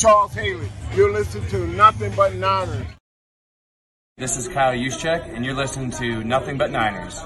[0.00, 0.72] Charles Haley.
[0.96, 2.86] You're listening to Nothing But Niners.
[4.16, 7.20] This is Kyle Juszczyk, and you're listening to Nothing But Niners.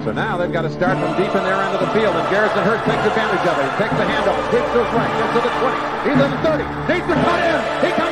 [0.00, 2.24] So now they've got to start from deep in their end of the field, and
[2.32, 3.68] Garrison Hearst takes advantage of it.
[3.68, 5.76] He takes the handoff, sweeps to his right, gets to the 20.
[6.08, 7.60] He's at the 30, needs to cut in.
[7.84, 8.11] He comes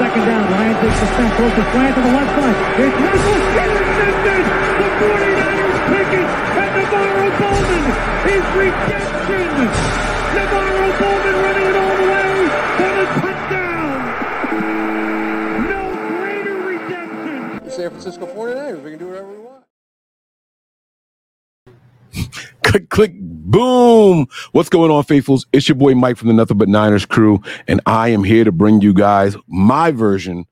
[0.00, 0.48] second down.
[0.48, 2.56] Ryan takes the snap, throws the slant to the left side.
[2.80, 4.44] It's Russell intercepted.
[4.80, 6.28] The 49ers pick it,
[6.60, 7.84] and NaVorro Bowman
[8.32, 9.48] is redemption.
[10.36, 12.32] NaVorro Bowman running it all the way
[12.80, 13.98] for the touchdown.
[15.68, 17.40] No greater redemption.
[17.64, 18.80] The San Francisco 49ers.
[18.82, 19.64] We can do whatever we want.
[22.70, 24.28] Click, click, boom.
[24.52, 25.44] What's going on, faithfuls?
[25.52, 28.52] It's your boy Mike from the Nothing But Niners crew, and I am here to
[28.52, 30.46] bring you guys my version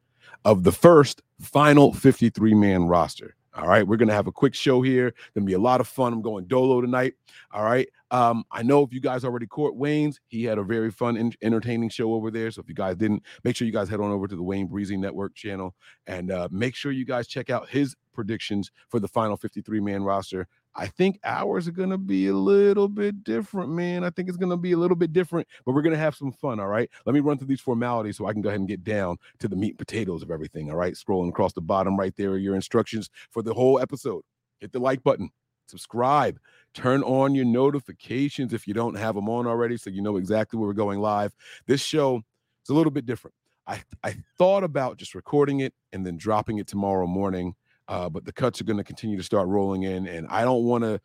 [0.44, 3.36] of the first final 53 man roster.
[3.54, 5.14] All right, we're gonna have a quick show here.
[5.34, 6.12] Gonna be a lot of fun.
[6.12, 7.14] I'm going dolo tonight.
[7.52, 7.88] All right.
[8.10, 11.32] Um, I know if you guys already caught Wayne's, he had a very fun, en-
[11.42, 12.50] entertaining show over there.
[12.50, 14.66] So if you guys didn't, make sure you guys head on over to the Wayne
[14.66, 15.74] Breezy Network channel
[16.06, 20.02] and uh, make sure you guys check out his predictions for the final 53 man
[20.02, 20.48] roster.
[20.78, 24.04] I think ours are going to be a little bit different, man.
[24.04, 26.14] I think it's going to be a little bit different, but we're going to have
[26.14, 26.60] some fun.
[26.60, 26.88] All right.
[27.04, 29.48] Let me run through these formalities so I can go ahead and get down to
[29.48, 30.70] the meat and potatoes of everything.
[30.70, 30.94] All right.
[30.94, 34.22] Scrolling across the bottom right there are your instructions for the whole episode.
[34.60, 35.30] Hit the like button,
[35.66, 36.38] subscribe,
[36.74, 40.60] turn on your notifications if you don't have them on already so you know exactly
[40.60, 41.34] where we're going live.
[41.66, 42.22] This show
[42.62, 43.34] is a little bit different.
[43.66, 47.54] I, I thought about just recording it and then dropping it tomorrow morning
[47.88, 50.64] uh, but the cuts are going to continue to start rolling in, and I don't
[50.64, 51.00] want to.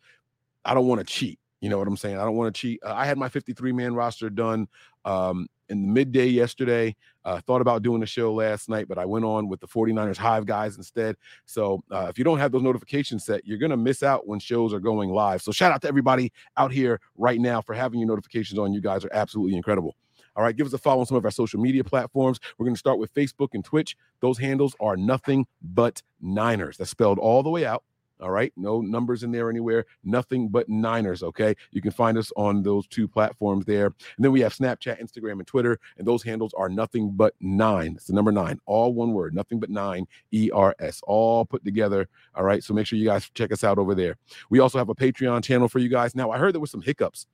[0.66, 1.40] I don't want to cheat.
[1.60, 2.18] You know what I'm saying?
[2.18, 2.82] I don't want to cheat.
[2.86, 4.68] Uh, I had my 53 man roster done
[5.06, 6.94] um, in the midday yesterday.
[7.24, 10.18] Uh, thought about doing the show last night, but I went on with the 49ers
[10.18, 11.16] Hive guys instead.
[11.46, 14.40] So uh, if you don't have those notifications set, you're going to miss out when
[14.40, 15.42] shows are going live.
[15.42, 18.74] So shout out to everybody out here right now for having your notifications on.
[18.74, 19.96] You guys are absolutely incredible.
[20.36, 22.40] All right, give us a follow on some of our social media platforms.
[22.58, 23.96] We're going to start with Facebook and Twitch.
[24.20, 26.78] Those handles are nothing but Niners.
[26.78, 27.84] That's spelled all the way out.
[28.22, 29.86] All right, no numbers in there anywhere.
[30.04, 31.24] Nothing but Niners.
[31.24, 33.88] Okay, you can find us on those two platforms there.
[33.88, 37.94] And then we have Snapchat, Instagram, and Twitter, and those handles are nothing but nine.
[37.96, 41.66] It's the number nine, all one word, nothing but nine, E R S, all put
[41.66, 42.08] together.
[42.34, 44.16] All right, so make sure you guys check us out over there.
[44.50, 46.16] We also have a Patreon channel for you guys.
[46.16, 47.28] Now, I heard there was some hiccups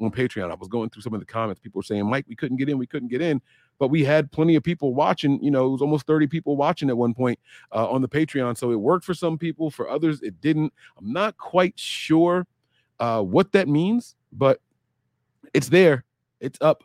[0.00, 0.50] on Patreon.
[0.50, 1.60] I was going through some of the comments.
[1.60, 3.40] People were saying, Mike, we couldn't get in, we couldn't get in.
[3.78, 5.42] But we had plenty of people watching.
[5.42, 7.38] You know, it was almost 30 people watching at one point
[7.72, 8.56] uh, on the Patreon.
[8.56, 10.72] So it worked for some people, for others, it didn't.
[10.98, 12.46] I'm not quite sure
[13.00, 14.60] uh, what that means, but
[15.52, 16.04] it's there,
[16.40, 16.84] it's up,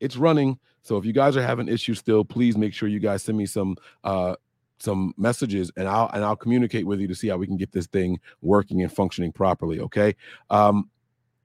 [0.00, 0.58] it's running.
[0.82, 3.46] So if you guys are having issues still, please make sure you guys send me
[3.46, 4.34] some uh
[4.78, 7.70] some messages and I'll and I'll communicate with you to see how we can get
[7.70, 9.78] this thing working and functioning properly.
[9.80, 10.16] Okay.
[10.50, 10.90] Um,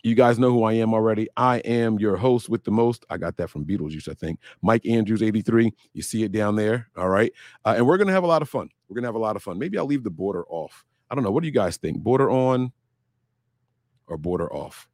[0.04, 1.28] you guys know who I am already.
[1.38, 3.06] I am your host with the most.
[3.10, 4.40] I got that from Beetlejuice, I think.
[4.62, 5.74] Mike Andrews, 83.
[5.94, 6.88] You see it down there.
[6.96, 7.32] All right.
[7.66, 8.70] Uh, and we're going to have a lot of fun.
[8.88, 9.58] We're going to have a lot of fun.
[9.60, 10.86] Maybe I'll leave the border off.
[11.10, 11.32] I don't know.
[11.32, 12.00] What do you guys think?
[12.00, 12.72] Border on
[14.08, 14.88] or border off?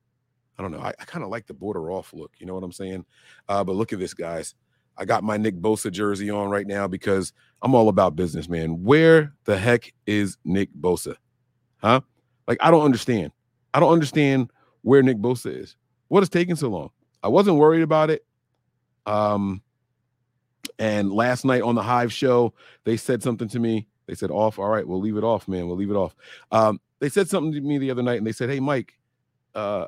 [0.58, 0.80] I don't know.
[0.80, 2.32] I, I kind of like the border off look.
[2.38, 3.06] You know what I'm saying?
[3.50, 4.56] Uh, but look at this, guys.
[4.96, 8.84] I got my Nick Bosa jersey on right now because I'm all about business, man.
[8.84, 11.16] Where the heck is Nick Bosa?
[11.78, 12.02] Huh?
[12.48, 13.32] Like, I don't understand.
[13.74, 14.52] I don't understand
[14.84, 15.76] where Nick Bosa is.
[16.08, 16.92] What is taking so long?
[17.24, 18.24] I wasn't worried about it.
[19.06, 19.62] Um,
[20.78, 22.54] and last night on the Hive show,
[22.84, 23.88] they said something to me.
[24.06, 24.60] They said, off.
[24.60, 25.68] All right, we'll leave it off, man.
[25.68, 26.16] We'll leave it off.
[26.52, 28.94] Um, they said something to me the other night and they said, Hey, Mike,
[29.56, 29.88] uh,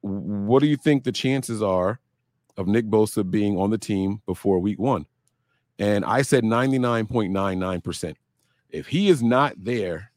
[0.00, 2.00] what do you think the chances are
[2.56, 5.06] of Nick Bosa being on the team before week one?
[5.78, 8.14] And I said 99.99%.
[8.70, 10.10] If he is not there,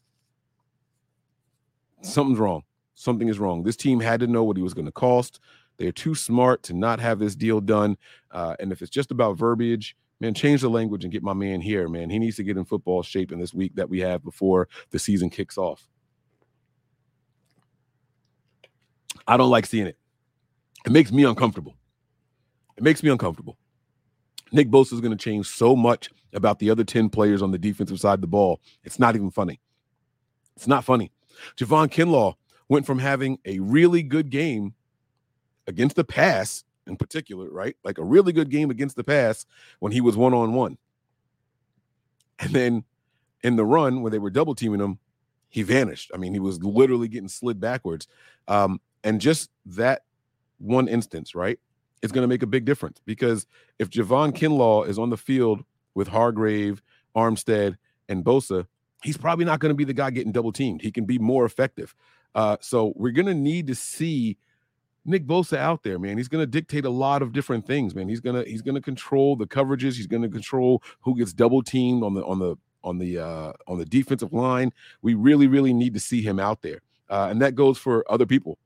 [2.02, 2.64] something's wrong
[3.02, 3.64] something is wrong.
[3.64, 5.40] This team had to know what he was going to cost.
[5.78, 7.98] They're too smart to not have this deal done.
[8.30, 11.62] Uh, and if it's just about verbiage, man, change the language and get my man
[11.62, 12.10] here, man.
[12.10, 15.00] He needs to get in football shape in this week that we have before the
[15.00, 15.88] season kicks off.
[19.28, 19.98] I don't like seeing it.
[20.86, 21.76] It makes me uncomfortable.
[22.78, 23.58] It makes me uncomfortable.
[24.52, 27.58] Nick Bosa is going to change so much about the other 10 players on the
[27.58, 28.60] defensive side of the ball.
[28.84, 29.60] It's not even funny.
[30.56, 31.12] It's not funny.
[31.58, 32.36] Javon Kinlaw
[32.72, 34.74] went from having a really good game
[35.68, 37.76] against the pass in particular, right?
[37.84, 39.46] Like a really good game against the pass
[39.80, 40.78] when he was one on one.
[42.40, 42.86] And then
[43.44, 45.00] in the run, when they were double teaming him,
[45.50, 46.12] he vanished.
[46.14, 48.08] I mean, he was literally getting slid backwards.
[48.48, 50.04] Um, and just that
[50.58, 51.60] one instance, right,
[52.02, 53.48] is going to make a big difference because
[53.80, 56.82] if Javon Kinlaw is on the field with Hargrave,
[57.18, 57.76] Armstead,
[58.08, 58.66] and Bosa,
[59.04, 60.82] he's probably not going to be the guy getting double teamed.
[60.82, 61.94] He can be more effective.
[62.34, 64.38] Uh, so we're to need to see
[65.06, 66.18] Nick Bosa out there, man.
[66.18, 68.08] He's going to dictate a lot of different things, man.
[68.08, 69.96] He's going to he's going to control the coverages.
[69.96, 73.54] He's going to control who gets double teamed on the on the on the uh,
[73.68, 74.72] on the defensive line.
[75.02, 78.26] We really really need to see him out there, uh, and that goes for other
[78.26, 78.58] people.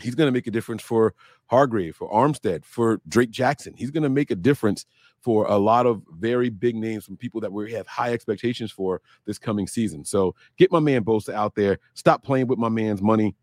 [0.00, 1.14] He's going to make a difference for
[1.46, 3.74] Hargrave, for Armstead, for Drake Jackson.
[3.76, 4.86] He's going to make a difference
[5.22, 9.00] for a lot of very big names from people that we have high expectations for
[9.24, 10.04] this coming season.
[10.04, 11.78] So get my man Bosa out there.
[11.94, 13.36] Stop playing with my man's money.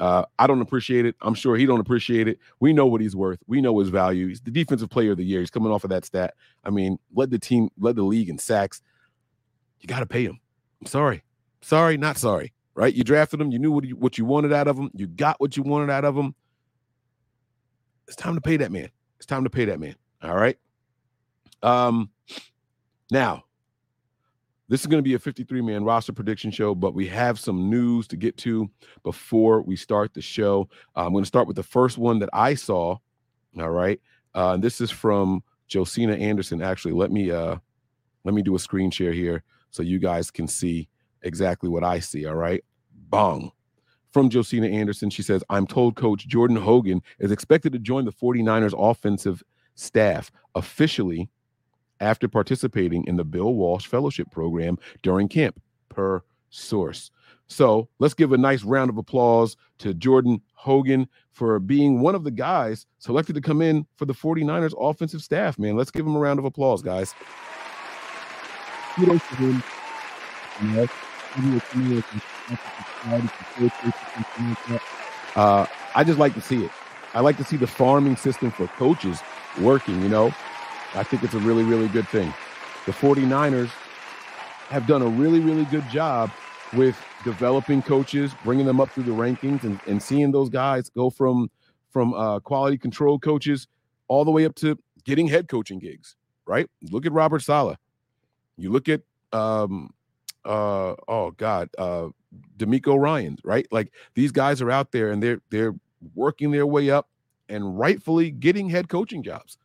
[0.00, 1.14] Uh, I don't appreciate it.
[1.20, 2.38] I'm sure he don't appreciate it.
[2.60, 3.38] We know what he's worth.
[3.46, 4.28] We know his value.
[4.28, 5.40] He's the defensive player of the year.
[5.40, 6.34] He's coming off of that stat.
[6.64, 8.80] I mean, led the team, led the league in sacks.
[9.80, 10.40] You got to pay him.
[10.80, 11.22] I'm sorry.
[11.62, 12.52] Sorry, not sorry.
[12.74, 12.92] Right?
[12.92, 13.52] You drafted him.
[13.52, 14.90] You knew what you, what you wanted out of him.
[14.94, 16.34] You got what you wanted out of him.
[18.08, 18.90] It's time to pay that man.
[19.18, 19.94] It's time to pay that man.
[20.22, 20.58] All right.
[21.64, 22.10] Um,
[23.10, 23.44] now
[24.68, 27.68] this is going to be a 53 man roster prediction show, but we have some
[27.68, 28.70] news to get to
[29.02, 30.68] before we start the show.
[30.96, 32.96] Uh, I'm going to start with the first one that I saw.
[33.58, 34.00] All right.
[34.34, 36.62] Uh, this is from Josina Anderson.
[36.62, 37.56] Actually, let me uh,
[38.24, 40.88] let me do a screen share here so you guys can see
[41.22, 42.26] exactly what I see.
[42.26, 42.64] All right.
[43.10, 43.52] Bong.
[44.12, 48.12] From Josina Anderson, she says, I'm told Coach Jordan Hogan is expected to join the
[48.12, 49.42] 49ers offensive
[49.74, 51.28] staff officially
[52.04, 57.10] after participating in the Bill Walsh Fellowship Program during camp, per source.
[57.46, 62.24] So let's give a nice round of applause to Jordan Hogan for being one of
[62.24, 65.76] the guys selected to come in for the 49ers offensive staff, man.
[65.76, 67.14] Let's give him a round of applause, guys.
[75.36, 76.70] Uh, I just like to see it.
[77.14, 79.20] I like to see the farming system for coaches
[79.60, 80.32] working, you know.
[80.94, 82.32] I think it's a really, really good thing.
[82.86, 83.70] The 49ers
[84.68, 86.30] have done a really, really good job
[86.72, 91.10] with developing coaches, bringing them up through the rankings, and, and seeing those guys go
[91.10, 91.50] from
[91.90, 93.68] from uh, quality control coaches
[94.08, 96.16] all the way up to getting head coaching gigs.
[96.46, 96.68] Right?
[96.90, 97.78] Look at Robert Saleh.
[98.56, 99.02] You look at
[99.32, 99.92] um,
[100.44, 102.08] uh, oh God, uh,
[102.58, 103.38] DeMeco Ryan.
[103.44, 103.66] Right?
[103.70, 105.74] Like these guys are out there and they're they're
[106.14, 107.08] working their way up
[107.48, 109.58] and rightfully getting head coaching jobs.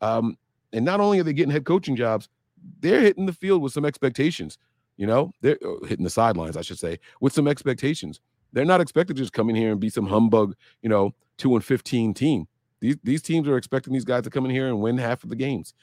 [0.00, 0.36] Um,
[0.72, 2.28] and not only are they getting head coaching jobs,
[2.80, 4.58] they're hitting the field with some expectations.
[4.96, 8.20] You know, they're uh, hitting the sidelines, I should say, with some expectations.
[8.52, 11.54] They're not expected to just come in here and be some humbug, you know, two
[11.54, 12.46] and fifteen team.
[12.80, 15.30] These these teams are expecting these guys to come in here and win half of
[15.30, 15.74] the games,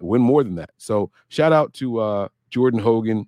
[0.00, 0.70] win more than that.
[0.76, 3.26] So shout out to uh, Jordan Hogan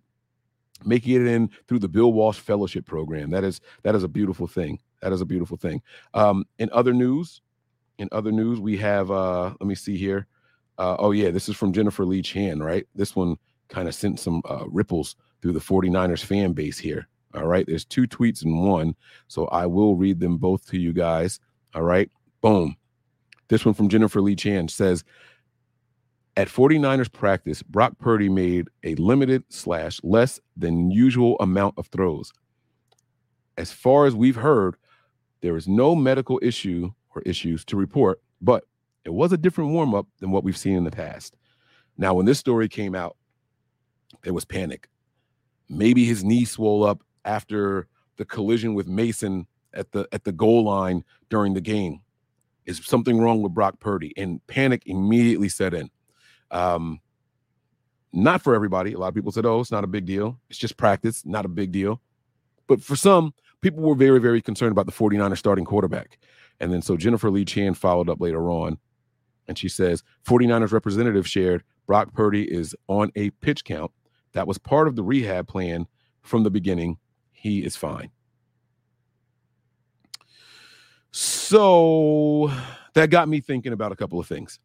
[0.85, 3.31] making it in through the Bill Walsh Fellowship Program.
[3.31, 4.79] That is that is a beautiful thing.
[5.01, 5.83] That is a beautiful thing.
[6.15, 7.41] Um, in other news,
[7.99, 10.27] in other news, we have uh, let me see here.
[10.79, 12.87] Uh, oh, yeah, this is from Jennifer Lee Chan, right?
[12.95, 13.37] This one
[13.69, 17.09] kind of sent some uh, ripples through the 49ers fan base here.
[17.35, 17.67] All right.
[17.67, 18.95] There's two tweets in one.
[19.29, 21.41] So I will read them both to you guys.
[21.75, 22.11] All right.
[22.41, 22.77] Boom.
[23.49, 25.05] This one from Jennifer Lee Chan says
[26.37, 32.33] At 49ers practice, Brock Purdy made a limited slash less than usual amount of throws.
[33.57, 34.77] As far as we've heard,
[35.41, 38.65] there is no medical issue or issues to report, but
[39.05, 41.37] it was a different warm up than what we've seen in the past.
[41.99, 43.17] Now, when this story came out,
[44.23, 44.89] there was panic.
[45.69, 50.65] Maybe his knee swole up after the collision with Mason at the at the goal
[50.65, 52.01] line during the game.
[52.67, 54.13] Is something wrong with Brock Purdy?
[54.17, 55.91] And panic immediately set in.
[56.51, 57.01] Um,
[58.13, 58.93] not for everybody.
[58.93, 60.39] A lot of people said, "Oh, it's not a big deal.
[60.51, 62.01] It's just practice, not a big deal."
[62.69, 66.19] But for some, people were very, very concerned about the 49ers starting quarterback.
[66.61, 68.79] And then so Jennifer Lee Chan followed up later on
[69.49, 73.91] and she says 49ers representative shared Brock Purdy is on a pitch count.
[74.33, 75.87] That was part of the rehab plan
[76.23, 76.99] from the beginning.
[77.33, 78.11] He is fine.
[81.11, 82.51] So
[82.95, 84.59] that got me thinking about a couple of things.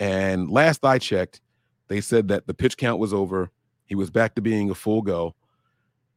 [0.00, 1.40] And last I checked,
[1.88, 3.50] they said that the pitch count was over.
[3.84, 5.34] He was back to being a full go.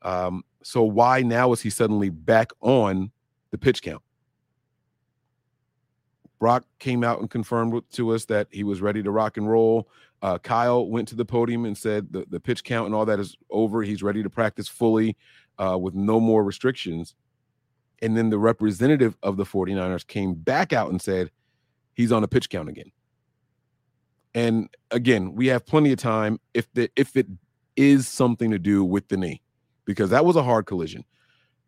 [0.01, 3.11] Um, so why now is he suddenly back on
[3.51, 4.01] the pitch count?
[6.43, 9.87] Brock came out and confirmed to us that he was ready to rock and roll.
[10.21, 13.17] Uh, Kyle went to the podium and said the, the pitch count and all that
[13.17, 13.81] is over.
[13.81, 15.15] He's ready to practice fully
[15.57, 17.15] uh, with no more restrictions.
[18.01, 21.31] And then the representative of the 49ers came back out and said
[21.93, 22.91] he's on a pitch count again.
[24.35, 27.27] And again, we have plenty of time if the if it
[27.77, 29.41] is something to do with the knee,
[29.85, 31.05] because that was a hard collision.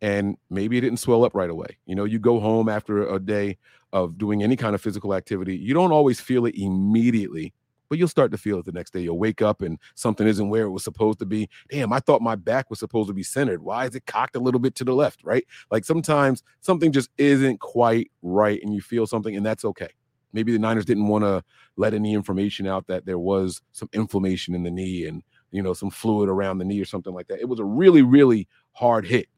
[0.02, 1.78] And maybe it didn't swell up right away.
[1.86, 3.56] You know, you go home after a day
[3.92, 7.54] of doing any kind of physical activity, you don't always feel it immediately,
[7.88, 9.00] but you'll start to feel it the next day.
[9.00, 11.48] You'll wake up and something isn't where it was supposed to be.
[11.70, 13.62] Damn, I thought my back was supposed to be centered.
[13.62, 15.24] Why is it cocked a little bit to the left?
[15.24, 15.46] Right?
[15.70, 19.88] Like sometimes something just isn't quite right and you feel something, and that's okay.
[20.32, 21.42] Maybe the Niners didn't want to
[21.76, 25.22] let any information out that there was some inflammation in the knee and
[25.52, 27.40] you know some fluid around the knee or something like that.
[27.40, 29.28] It was a really, really hard hit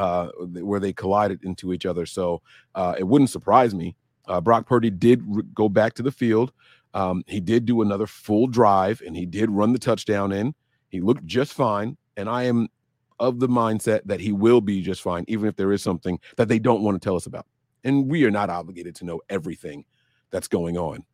[0.00, 2.06] uh, where they collided into each other.
[2.06, 2.40] So
[2.74, 3.96] uh, it wouldn't surprise me.
[4.26, 6.52] Uh, Brock Purdy did re- go back to the field.
[6.94, 10.54] Um, he did do another full drive and he did run the touchdown in.
[10.88, 11.98] He looked just fine.
[12.16, 12.68] And I am
[13.18, 16.48] of the mindset that he will be just fine, even if there is something that
[16.48, 17.44] they don't want to tell us about.
[17.84, 19.84] And we are not obligated to know everything
[20.30, 21.04] that's going on.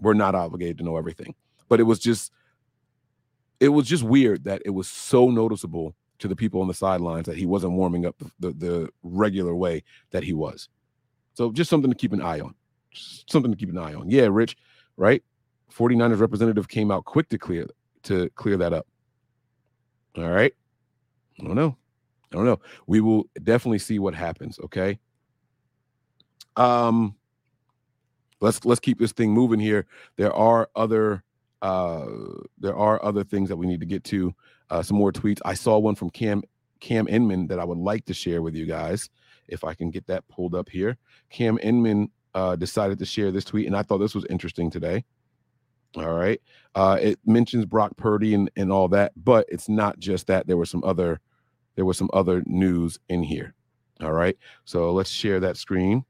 [0.00, 1.36] We're not obligated to know everything.
[1.68, 2.32] But it was just,
[3.60, 7.26] it was just weird that it was so noticeable to the people on the sidelines
[7.26, 10.68] that he wasn't warming up the, the, regular way that he was.
[11.34, 12.54] So just something to keep an eye on.
[12.90, 14.08] Just something to keep an eye on.
[14.08, 14.56] Yeah, Rich,
[14.96, 15.22] right?
[15.72, 17.66] 49ers representative came out quick to clear
[18.04, 18.86] to clear that up.
[20.16, 20.54] All right.
[21.38, 21.76] I don't know.
[22.32, 22.60] I don't know.
[22.86, 24.98] We will definitely see what happens, okay?
[26.56, 27.14] Um
[28.40, 29.86] let's let's keep this thing moving here.
[30.16, 31.22] There are other
[31.62, 32.06] uh
[32.58, 34.34] there are other things that we need to get to
[34.70, 35.40] uh, some more tweets.
[35.44, 36.42] I saw one from Cam
[36.80, 39.08] Cam Inman that I would like to share with you guys
[39.48, 40.96] if I can get that pulled up here.
[41.30, 45.04] Cam Inman uh, decided to share this tweet, and I thought this was interesting today.
[45.96, 46.40] All right,
[46.74, 50.46] uh, it mentions Brock Purdy and, and all that, but it's not just that.
[50.46, 51.20] There was some other
[51.76, 53.54] there was some other news in here.
[54.02, 56.04] All right, so let's share that screen.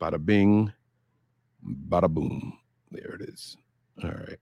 [0.00, 0.72] Bada bing,
[1.88, 2.58] bada boom.
[2.90, 3.56] There it is.
[4.02, 4.38] All right.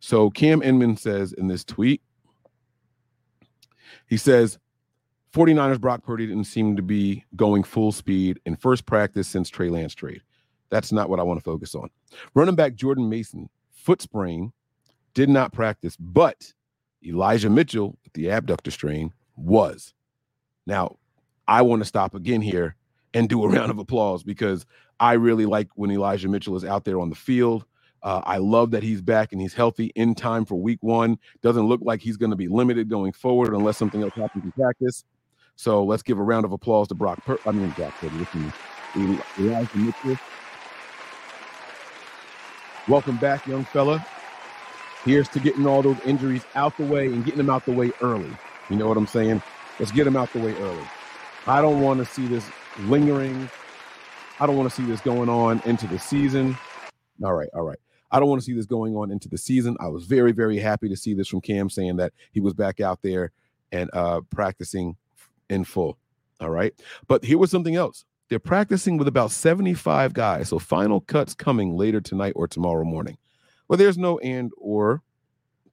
[0.00, 2.02] So Cam Inman says in this tweet,
[4.06, 4.58] he says,
[5.32, 9.68] 49ers Brock Purdy didn't seem to be going full speed in first practice since Trey
[9.68, 10.22] Lance trade.
[10.70, 11.90] That's not what I want to focus on.
[12.34, 14.52] Running back Jordan Mason, foot sprain,
[15.14, 16.52] did not practice, but
[17.04, 19.94] Elijah Mitchell with the abductor strain was.
[20.66, 20.96] Now,
[21.46, 22.76] I want to stop again here
[23.14, 24.66] and do a round of applause because
[24.98, 27.64] I really like when Elijah Mitchell is out there on the field.
[28.02, 31.18] Uh, I love that he's back and he's healthy in time for week one.
[31.42, 34.52] Doesn't look like he's going to be limited going forward unless something else happens in
[34.52, 35.04] practice.
[35.56, 37.24] So let's give a round of applause to Brock.
[37.24, 38.26] Per- I mean, Brock Purdy.
[42.88, 44.04] Welcome back, young fella.
[45.04, 47.90] Here's to getting all those injuries out the way and getting them out the way
[48.02, 48.30] early.
[48.70, 49.42] You know what I'm saying?
[49.78, 50.84] Let's get them out the way early.
[51.46, 52.44] I don't want to see this
[52.80, 53.50] lingering.
[54.40, 56.56] I don't want to see this going on into the season.
[57.24, 57.78] All right, all right.
[58.10, 59.76] I don't want to see this going on into the season.
[59.80, 62.80] I was very, very happy to see this from Cam saying that he was back
[62.80, 63.32] out there
[63.72, 64.96] and uh, practicing
[65.48, 65.98] in full.
[66.40, 66.74] All right.
[67.06, 68.04] But here was something else.
[68.28, 70.48] They're practicing with about 75 guys.
[70.48, 73.18] So final cuts coming later tonight or tomorrow morning.
[73.68, 75.02] Well, there's no and or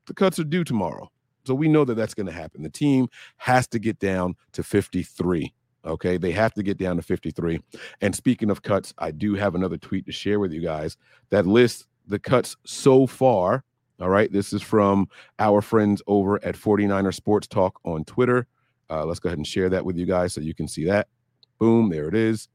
[0.06, 1.12] the cuts are due tomorrow.
[1.46, 2.64] So we know that that's going to happen.
[2.64, 5.54] The team has to get down to 53.
[5.86, 6.18] Okay.
[6.18, 7.60] They have to get down to 53.
[8.02, 10.98] And speaking of cuts, I do have another tweet to share with you guys
[11.30, 13.64] that lists the cuts so far.
[14.00, 14.32] All right.
[14.32, 15.08] This is from
[15.40, 18.48] our friends over at 49er Sports Talk on Twitter.
[18.90, 21.08] Uh, let's go ahead and share that with you guys so you can see that.
[21.60, 21.90] Boom.
[21.90, 22.48] There it is.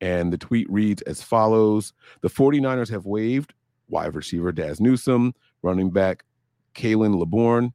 [0.00, 1.92] And the tweet reads as follows
[2.22, 3.54] The 49ers have waived
[3.88, 6.24] wide receiver Dazz Newsome, running back
[6.74, 7.72] Khalan Laborn,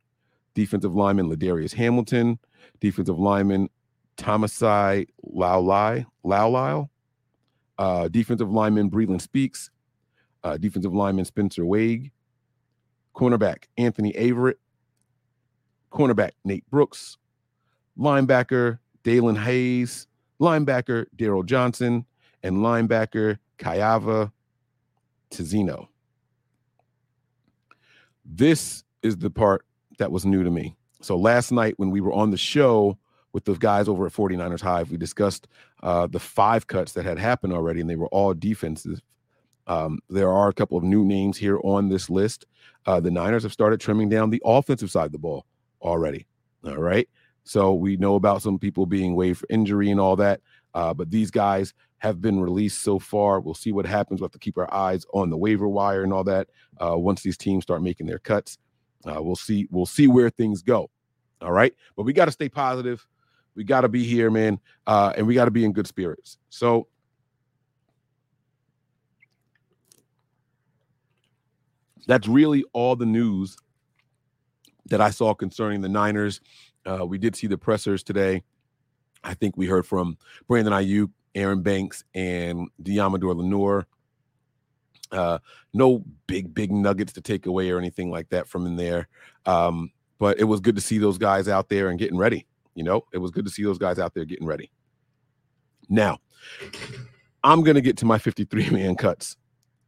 [0.54, 2.40] defensive lineman Ladarius Hamilton,
[2.80, 3.70] defensive lineman
[4.18, 6.90] Thomasai Laulai, Laulile,
[7.78, 9.70] uh, defensive lineman Breeland Speaks,
[10.46, 12.12] uh, defensive lineman Spencer Wade,
[13.16, 14.56] cornerback Anthony Averett,
[15.92, 17.18] cornerback Nate Brooks,
[17.98, 20.08] linebacker Dalen Hayes,
[20.40, 22.06] linebacker Daryl Johnson,
[22.44, 24.32] and linebacker Kayava
[25.32, 25.88] Tizino.
[28.24, 29.66] This is the part
[29.98, 30.76] that was new to me.
[31.02, 33.00] So last night when we were on the show
[33.34, 35.48] with those guys over at 49ers Hive, we discussed
[35.82, 39.02] uh, the five cuts that had happened already, and they were all defensive.
[39.68, 42.46] Um, there are a couple of new names here on this list.
[42.86, 45.46] Uh, the Niners have started trimming down the offensive side of the ball
[45.82, 46.28] already.
[46.66, 47.08] All right.
[47.44, 50.42] So we know about some people being waived for injury and all that.
[50.74, 53.40] Uh, but these guys have been released so far.
[53.40, 54.20] We'll see what happens.
[54.20, 56.50] We'll have to keep our eyes on the waiver wire and all that.
[56.80, 58.58] Uh, once these teams start making their cuts,
[59.06, 59.68] uh, we'll see.
[59.72, 60.90] We'll see where things go.
[61.42, 63.06] All right, but we got to stay positive.
[63.56, 66.38] We got to be here, man, uh, and we got to be in good spirits.
[66.50, 66.88] So.
[72.08, 73.58] That's really all the news
[74.88, 76.42] that I saw concerning the Niners.
[76.86, 78.44] Uh, we did see the pressers today.
[79.24, 83.88] I think we heard from Brandon Aiyuk, Aaron Banks, and Deommodore Lenoir.
[85.12, 85.40] Uh,
[85.74, 89.08] no big, big nuggets to take away or anything like that from in there.
[89.46, 92.46] Um, but it was good to see those guys out there and getting ready.
[92.76, 94.72] You know, it was good to see those guys out there getting ready.
[95.90, 96.20] Now,
[97.44, 99.38] I'm going to get to my 53 man cuts,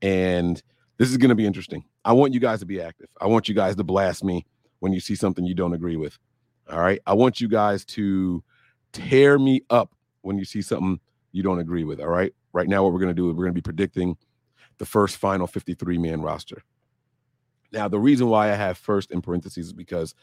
[0.01, 0.61] and
[0.97, 1.83] this is going to be interesting.
[2.03, 3.07] I want you guys to be active.
[3.21, 4.45] I want you guys to blast me
[4.79, 6.17] when you see something you don't agree with.
[6.69, 6.99] All right.
[7.05, 8.43] I want you guys to
[8.91, 10.99] tear me up when you see something
[11.31, 11.99] you don't agree with.
[11.99, 12.33] All right.
[12.53, 14.17] Right now, what we're going to do is we're going to be predicting
[14.77, 16.63] the first final 53 man roster.
[17.71, 20.15] Now, the reason why I have first in parentheses is because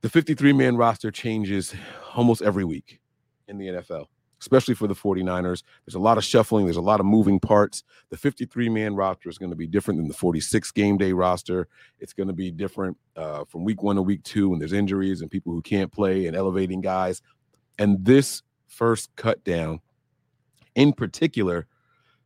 [0.00, 1.74] the 53 man roster changes
[2.14, 3.00] almost every week
[3.48, 4.06] in the NFL,
[4.46, 5.64] especially for the 49ers.
[5.84, 7.82] There's a lot of shuffling, there's a lot of moving parts.
[8.10, 11.66] The 53 man roster is going to be different than the 46 game day roster.
[11.98, 15.20] It's going to be different uh, from week one to week two when there's injuries
[15.20, 17.22] and people who can't play and elevating guys.
[17.80, 19.80] And this first cut down
[20.76, 21.66] in particular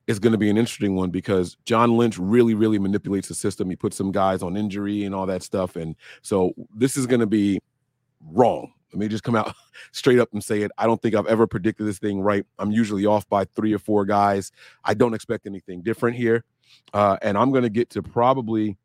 [0.06, 3.70] is going to be an interesting one because John Lynch really, really manipulates the system.
[3.70, 5.76] He puts some guys on injury and all that stuff.
[5.76, 7.60] And so this is going to be
[8.30, 8.74] wrong.
[8.92, 9.54] Let me just come out
[9.92, 10.70] straight up and say it.
[10.78, 12.44] I don't think I've ever predicted this thing right.
[12.59, 14.52] I'm usually off by three or four guys.
[14.85, 16.44] I don't expect anything different here.
[16.92, 18.76] Uh, and I'm going to get to probably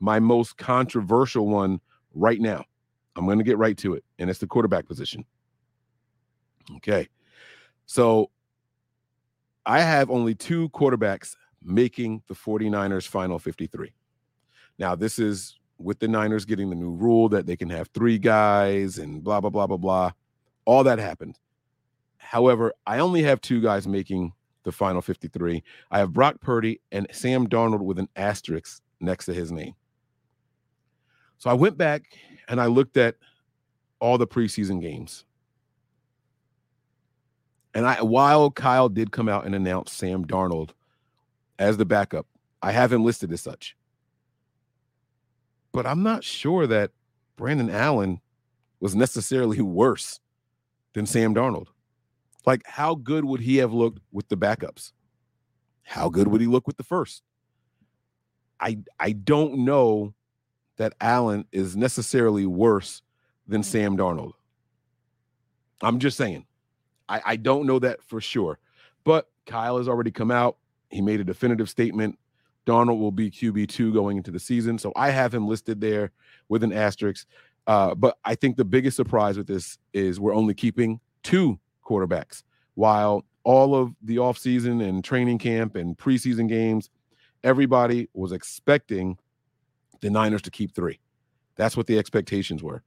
[0.00, 1.80] my most controversial one
[2.14, 2.64] right now.
[3.16, 5.24] I'm going to get right to it, and it's the quarterback position.
[6.76, 7.08] Okay.
[7.86, 8.30] So
[9.66, 13.92] I have only two quarterbacks making the 49ers final 53.
[14.78, 18.18] Now, this is with the Niners getting the new rule that they can have three
[18.18, 20.10] guys and blah, blah, blah, blah, blah.
[20.64, 21.38] All that happened.
[22.18, 24.32] However, I only have two guys making
[24.64, 25.62] the final 53.
[25.90, 29.74] I have Brock Purdy and Sam Darnold with an asterisk next to his name.
[31.38, 32.02] So I went back
[32.48, 33.14] and I looked at
[34.00, 35.24] all the preseason games.
[37.72, 40.70] And I while Kyle did come out and announce Sam Darnold
[41.58, 42.26] as the backup,
[42.60, 43.76] I have him listed as such.
[45.78, 46.90] But I'm not sure that
[47.36, 48.20] Brandon Allen
[48.80, 50.18] was necessarily worse
[50.92, 51.68] than Sam Darnold.
[52.44, 54.90] Like, how good would he have looked with the backups?
[55.84, 57.22] How good would he look with the first?
[58.58, 60.14] I I don't know
[60.78, 63.02] that Allen is necessarily worse
[63.46, 63.68] than hmm.
[63.68, 64.32] Sam Darnold.
[65.80, 66.44] I'm just saying.
[67.08, 68.58] I, I don't know that for sure.
[69.04, 70.56] But Kyle has already come out.
[70.90, 72.18] He made a definitive statement.
[72.68, 74.78] Darnold will be QB2 going into the season.
[74.78, 76.12] So I have him listed there
[76.48, 77.26] with an asterisk.
[77.66, 82.42] Uh, but I think the biggest surprise with this is we're only keeping two quarterbacks
[82.74, 86.90] while all of the offseason and training camp and preseason games,
[87.42, 89.18] everybody was expecting
[90.00, 91.00] the Niners to keep three.
[91.56, 92.82] That's what the expectations were.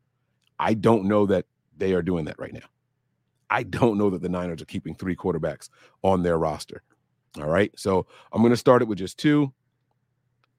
[0.60, 2.70] I don't know that they are doing that right now.
[3.50, 5.70] I don't know that the Niners are keeping three quarterbacks
[6.04, 6.84] on their roster.
[7.38, 7.72] All right.
[7.76, 9.52] So I'm going to start it with just two.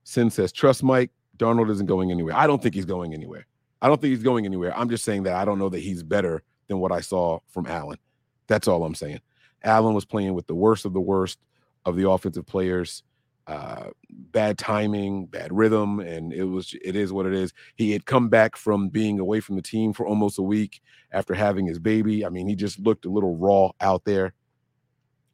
[0.05, 1.11] Sin says, trust Mike.
[1.39, 2.37] Darnold isn't going anywhere.
[2.37, 3.47] I don't think he's going anywhere.
[3.81, 4.77] I don't think he's going anywhere.
[4.77, 7.67] I'm just saying that I don't know that he's better than what I saw from
[7.67, 7.99] Allen.
[8.47, 9.21] That's all I'm saying.
[9.65, 11.39] Allen was playing with the worst of the worst
[11.85, 13.03] of the offensive players.
[13.47, 17.53] Uh, bad timing, bad rhythm, and it was it is what it is.
[17.75, 21.35] He had come back from being away from the team for almost a week after
[21.35, 22.25] having his baby.
[22.25, 24.33] I mean, he just looked a little raw out there.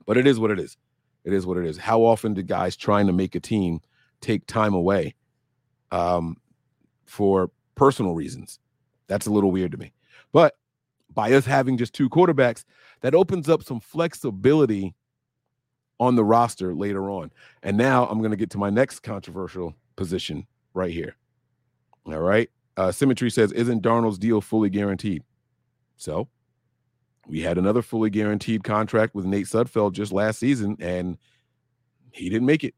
[0.07, 0.79] But it is what it is.
[1.25, 1.77] It is what it is.
[1.77, 3.81] How often do guys trying to make a team
[4.21, 5.15] take time away
[5.91, 6.37] um,
[7.07, 8.59] for personal reasons?
[9.07, 9.93] That's a little weird to me.
[10.33, 10.55] But
[11.15, 12.65] by us having just two quarterbacks,
[13.01, 14.95] that opens up some flexibility
[16.01, 17.31] on the roster later on.
[17.63, 21.17] And now I'm going to get to my next controversial position right here.
[22.07, 22.51] All right.
[22.77, 25.25] Uh, Symmetry says, Isn't Darnold's deal fully guaranteed?
[25.97, 26.29] So
[27.27, 31.19] we had another fully guaranteed contract with Nate Sudfeld just last season, and
[32.13, 32.75] he didn't make it.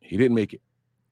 [0.00, 0.60] He didn't make it.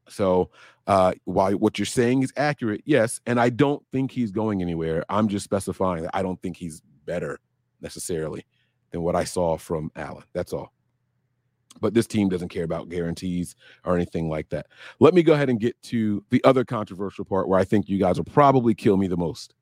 [0.08, 0.50] So
[0.86, 5.04] uh, while what you're saying is accurate, yes, and I don't think he's going anywhere.
[5.08, 7.38] I'm just specifying that I don't think he's better
[7.80, 8.44] necessarily
[8.90, 10.24] than what I saw from Allen.
[10.32, 10.72] That's all.
[11.80, 14.66] But this team doesn't care about guarantees or anything like that.
[14.98, 17.98] Let me go ahead and get to the other controversial part where I think you
[17.98, 19.54] guys will probably kill me the most.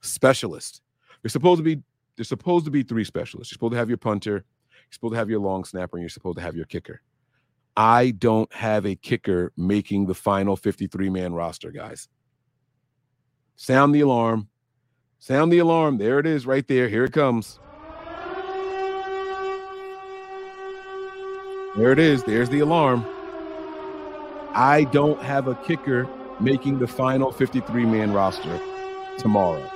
[0.00, 0.82] Specialist.
[1.22, 1.82] There's supposed to be
[2.16, 3.50] there's supposed to be three specialists.
[3.50, 4.44] You're supposed to have your punter, You're
[4.92, 7.00] supposed to have your long snapper and you're supposed to have your kicker.
[7.76, 12.08] I don't have a kicker making the final 53 man roster, guys.
[13.56, 14.48] Sound the alarm.
[15.18, 15.98] Sound the alarm.
[15.98, 16.88] There it is right there.
[16.88, 17.58] Here it comes.
[21.76, 22.22] There it is.
[22.22, 23.04] There's the alarm.
[24.54, 26.08] I don't have a kicker
[26.38, 28.60] making the final 53 man roster
[29.18, 29.68] tomorrow.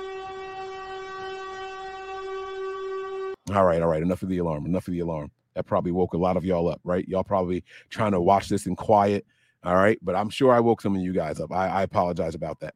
[3.53, 4.01] All right, all right.
[4.01, 4.65] Enough of the alarm.
[4.65, 5.31] Enough of the alarm.
[5.55, 7.07] That probably woke a lot of y'all up, right?
[7.07, 9.25] Y'all probably trying to watch this in quiet.
[9.63, 9.97] All right.
[10.01, 11.51] But I'm sure I woke some of you guys up.
[11.51, 12.75] I, I apologize about that.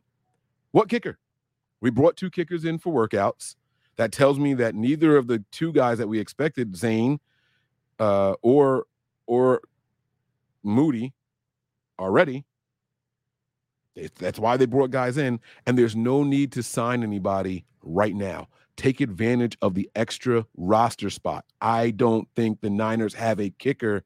[0.71, 1.17] What kicker?
[1.81, 3.55] We brought two kickers in for workouts.
[3.97, 7.19] That tells me that neither of the two guys that we expected, Zane
[7.99, 8.85] uh, or
[9.27, 9.61] or
[10.63, 11.13] Moody,
[11.99, 12.45] are ready.
[14.17, 18.47] That's why they brought guys in, and there's no need to sign anybody right now.
[18.75, 21.45] Take advantage of the extra roster spot.
[21.61, 24.03] I don't think the Niners have a kicker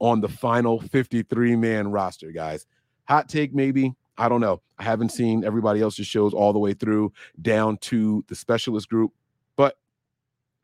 [0.00, 2.66] on the final 53 man roster, guys.
[3.04, 3.94] Hot take, maybe.
[4.16, 4.60] I don't know.
[4.78, 9.12] I haven't seen everybody else's shows all the way through down to the specialist group,
[9.56, 9.78] but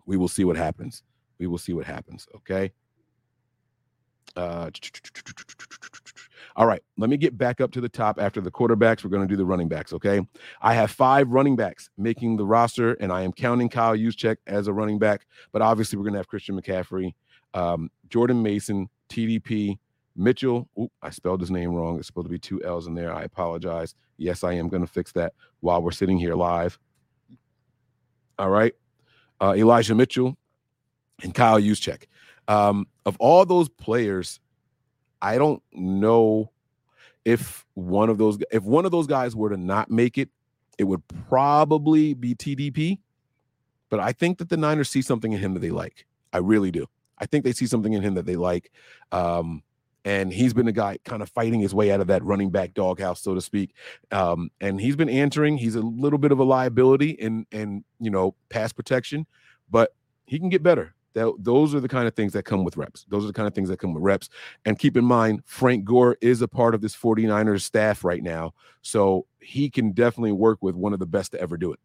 [0.04, 1.02] we will see what happens.
[1.38, 2.26] We will see what happens.
[2.34, 2.72] Okay.
[4.36, 4.70] Uh,
[6.56, 9.04] all right, let me get back up to the top after the quarterbacks.
[9.04, 9.92] We're going to do the running backs.
[9.92, 10.20] Okay,
[10.62, 14.66] I have five running backs making the roster, and I am counting Kyle Juszczyk as
[14.66, 15.26] a running back.
[15.52, 17.12] But obviously, we're going to have Christian McCaffrey,
[17.52, 19.78] um, Jordan Mason, TDP,
[20.16, 20.66] Mitchell.
[21.02, 21.98] I spelled his name wrong.
[21.98, 23.12] It's supposed to be two L's in there.
[23.12, 23.94] I apologize.
[24.16, 26.78] Yes, I am going to fix that while we're sitting here live.
[28.38, 28.74] All right,
[29.42, 30.38] uh, Elijah Mitchell
[31.22, 32.04] and Kyle Juszczyk.
[32.48, 34.40] Um, of all those players,
[35.20, 36.50] I don't know
[37.24, 40.30] if one of those if one of those guys were to not make it,
[40.78, 42.98] it would probably be TDP.
[43.88, 46.06] But I think that the Niners see something in him that they like.
[46.32, 46.86] I really do.
[47.18, 48.70] I think they see something in him that they like.
[49.12, 49.62] Um,
[50.04, 52.74] and he's been a guy kind of fighting his way out of that running back
[52.74, 53.74] doghouse, so to speak.
[54.12, 55.58] Um, and he's been answering.
[55.58, 59.26] He's a little bit of a liability in and you know pass protection,
[59.68, 59.94] but
[60.26, 60.94] he can get better.
[61.16, 63.06] That, those are the kind of things that come with reps.
[63.08, 64.28] Those are the kind of things that come with reps.
[64.66, 68.52] And keep in mind, Frank Gore is a part of this 49ers staff right now.
[68.82, 71.80] So he can definitely work with one of the best to ever do it.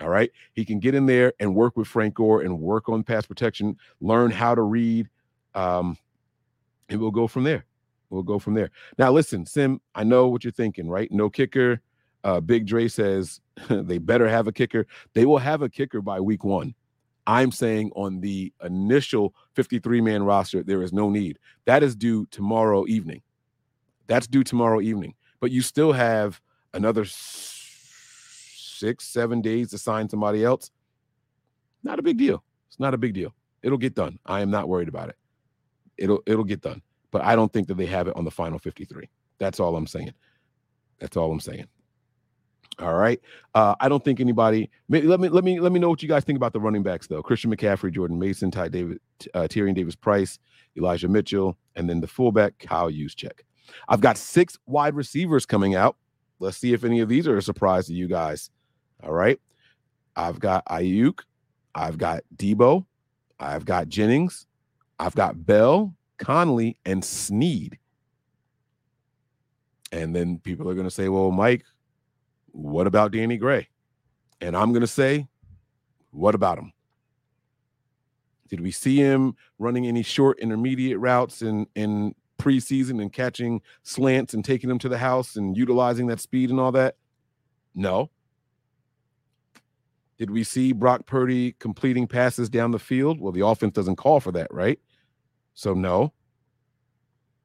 [0.00, 0.30] All right.
[0.52, 3.76] He can get in there and work with Frank Gore and work on pass protection,
[4.00, 5.08] learn how to read.
[5.56, 5.98] Um,
[6.88, 7.66] and we'll go from there.
[8.10, 8.70] We'll go from there.
[8.96, 11.10] Now, listen, Sim, I know what you're thinking, right?
[11.10, 11.80] No kicker.
[12.22, 14.86] Uh, Big Dre says they better have a kicker.
[15.14, 16.76] They will have a kicker by week one.
[17.28, 21.38] I'm saying on the initial 53 man roster, there is no need.
[21.66, 23.20] That is due tomorrow evening.
[24.06, 25.14] That's due tomorrow evening.
[25.38, 26.40] But you still have
[26.72, 30.70] another six, seven days to sign somebody else.
[31.82, 32.42] Not a big deal.
[32.68, 33.34] It's not a big deal.
[33.62, 34.18] It'll get done.
[34.24, 35.16] I am not worried about it.
[35.98, 36.80] It'll it'll get done.
[37.10, 39.06] But I don't think that they have it on the final 53.
[39.38, 40.14] That's all I'm saying.
[40.98, 41.66] That's all I'm saying.
[42.80, 43.20] All right.
[43.54, 44.70] Uh, I don't think anybody.
[44.88, 47.08] Let me let me let me know what you guys think about the running backs
[47.08, 47.22] though.
[47.22, 49.00] Christian McCaffrey, Jordan Mason, Ty David,
[49.34, 50.38] uh, Tyrion Davis Price,
[50.76, 53.40] Elijah Mitchell, and then the fullback Kyle Juszczyk.
[53.88, 55.96] I've got six wide receivers coming out.
[56.38, 58.50] Let's see if any of these are a surprise to you guys.
[59.02, 59.40] All right.
[60.14, 61.20] I've got Aiyuk.
[61.78, 62.84] I've got Deebo,
[63.38, 64.46] I've got Jennings,
[64.98, 67.78] I've got Bell, Conley, and Snead.
[69.92, 71.64] And then people are going to say, well, Mike,
[72.52, 73.68] what about Danny Gray?
[74.40, 75.28] And I'm going to say,
[76.10, 76.72] what about him?
[78.48, 84.32] Did we see him running any short intermediate routes in, in preseason and catching slants
[84.32, 86.96] and taking them to the house and utilizing that speed and all that?
[87.74, 88.10] No.
[90.16, 93.20] Did we see Brock Purdy completing passes down the field?
[93.20, 94.80] Well, the offense doesn't call for that, right?
[95.54, 96.12] So, no.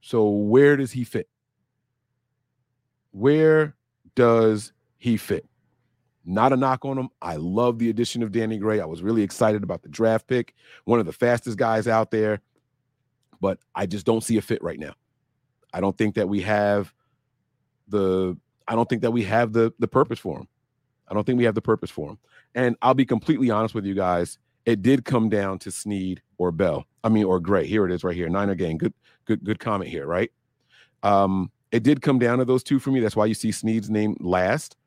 [0.02, 1.30] So, where does he fit?
[3.12, 3.76] Where
[4.16, 5.46] does he fit.
[6.24, 7.10] Not a knock on him.
[7.22, 8.80] I love the addition of Danny Gray.
[8.80, 10.54] I was really excited about the draft pick,
[10.86, 12.40] one of the fastest guys out there,
[13.42, 14.94] but I just don't see a fit right now.
[15.74, 16.94] I don't think that we have
[17.90, 20.48] the I don't think that we have the the purpose for him.
[21.10, 22.20] I don't think we have the purpose for him.
[22.56, 24.38] And I'll be completely honest with you guys.
[24.66, 26.86] It did come down to Snead or Bell.
[27.04, 27.68] I mean, or Gray.
[27.68, 28.30] Here it is right here.
[28.30, 28.78] Niner game.
[28.78, 28.94] Good,
[29.26, 30.32] good, good comment here, right?
[31.02, 33.02] Um, it did come down to those two for me.
[33.02, 34.78] That's why you see Snead's name last.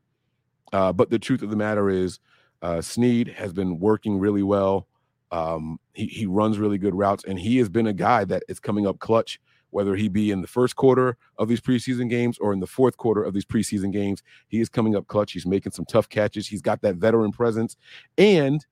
[0.72, 2.18] Uh, but the truth of the matter is,
[2.62, 4.88] uh, has been working really well.
[5.30, 8.60] Um, he he runs really good routes, and he has been a guy that is
[8.60, 9.40] coming up clutch.
[9.70, 12.96] Whether he be in the first quarter of these preseason games or in the fourth
[12.96, 15.32] quarter of these preseason games, he is coming up clutch.
[15.32, 16.46] He's making some tough catches.
[16.46, 17.76] He's got that veteran presence,
[18.16, 18.64] and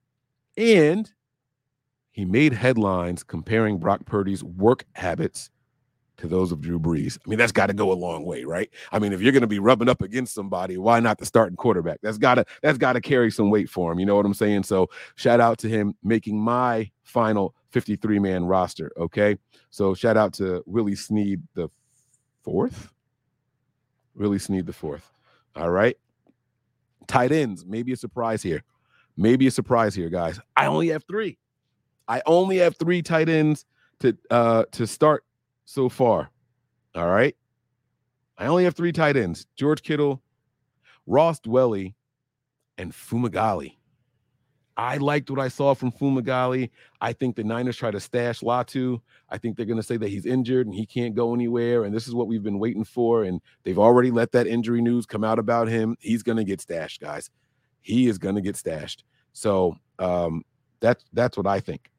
[0.57, 1.11] and
[2.11, 5.51] he made headlines comparing Brock Purdy's work habits
[6.17, 7.17] to those of Drew Brees.
[7.25, 8.69] I mean, that's got to go a long way, right?
[8.91, 11.55] I mean, if you're going to be rubbing up against somebody, why not the starting
[11.55, 11.99] quarterback?
[12.01, 13.99] That's got to that's got to carry some weight for him.
[13.99, 14.63] You know what I'm saying?
[14.63, 18.91] So, shout out to him making my final 53 man roster.
[18.97, 19.37] Okay,
[19.69, 21.69] so shout out to Willie Snead the
[22.43, 22.91] fourth.
[24.15, 25.11] Willie Snead the fourth.
[25.55, 25.97] All right.
[27.07, 28.63] Tight ends, maybe a surprise here.
[29.17, 30.39] Maybe a surprise here, guys.
[30.57, 31.37] I only have three.
[32.07, 33.65] I only have three tight ends
[33.99, 35.23] to uh to start
[35.65, 36.31] so far.
[36.95, 37.35] All right.
[38.37, 40.21] I only have three tight ends George Kittle,
[41.05, 41.93] Ross Dwelley,
[42.77, 43.77] and Fumagalli.
[44.77, 46.69] I liked what I saw from Fumagalli.
[46.99, 48.99] I think the Niners try to stash Latu.
[49.29, 51.85] I think they're going to say that he's injured and he can't go anywhere.
[51.85, 53.23] And this is what we've been waiting for.
[53.23, 55.95] And they've already let that injury news come out about him.
[56.01, 57.29] He's going to get stashed, guys.
[57.79, 59.05] He is going to get stashed.
[59.31, 60.43] So um,
[60.81, 61.89] that's that's what I think.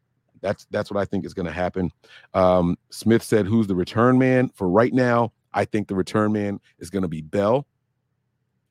[0.41, 1.91] That's that's what I think is going to happen.
[2.35, 6.61] Um, Smith said, "Who's the return man for right now?" I think the return man
[6.79, 7.67] is going to be Bell.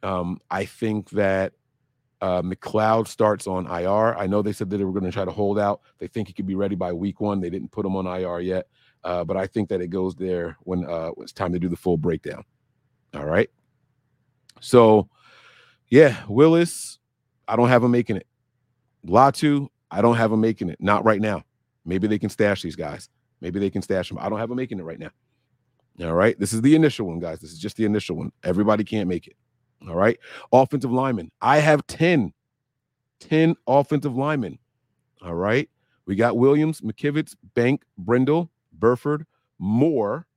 [0.04, 1.54] Um, I think that
[2.21, 4.15] uh, McCloud starts on IR.
[4.15, 5.82] I know they said that they were going to try to hold out.
[5.97, 7.41] They think he could be ready by week one.
[7.41, 8.67] They didn't put him on IR yet,
[9.04, 11.69] uh, but I think that it goes there when, uh, when it's time to do
[11.69, 12.43] the full breakdown.
[13.15, 13.49] All right.
[14.60, 15.10] So,
[15.89, 16.99] yeah, Willis,
[17.47, 18.28] I don't have him making it.
[19.06, 20.78] Latu, I don't have him making it.
[20.80, 21.43] Not right now.
[21.86, 23.10] Maybe they can stash these guys.
[23.41, 24.17] Maybe they can stash them.
[24.19, 25.12] I don't have them making it right now.
[26.04, 26.38] All right.
[26.39, 27.39] This is the initial one, guys.
[27.39, 28.32] This is just the initial one.
[28.43, 29.36] Everybody can't make it.
[29.88, 30.19] All right.
[30.52, 31.32] Offensive linemen.
[31.41, 32.34] I have 10.
[33.21, 34.60] 10 offensive linemen.
[35.21, 35.69] All right.
[36.06, 39.26] We got Williams, McKivitz, Bank, Brendel, Burford,
[39.58, 40.28] Moore,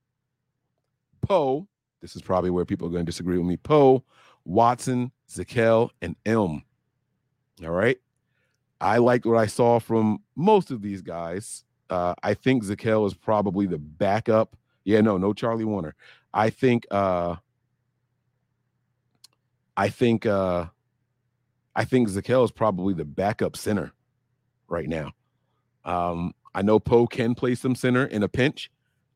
[1.22, 1.66] Poe.
[2.00, 3.56] This is probably where people are going to disagree with me.
[3.56, 4.04] Poe,
[4.44, 6.62] Watson, Zakelj, and Elm.
[7.64, 7.98] All right.
[8.80, 11.64] I liked what I saw from most of these guys.
[11.90, 14.56] Uh, I think Zakelj is probably the backup.
[14.84, 15.94] Yeah, no, no Charlie Woerner.
[16.32, 17.36] I think uh
[19.76, 20.66] I think uh
[21.74, 23.92] I think Zakelj is probably the backup center
[24.68, 25.12] right now.
[25.84, 28.70] Um, I know Poe can play some center in a pinch.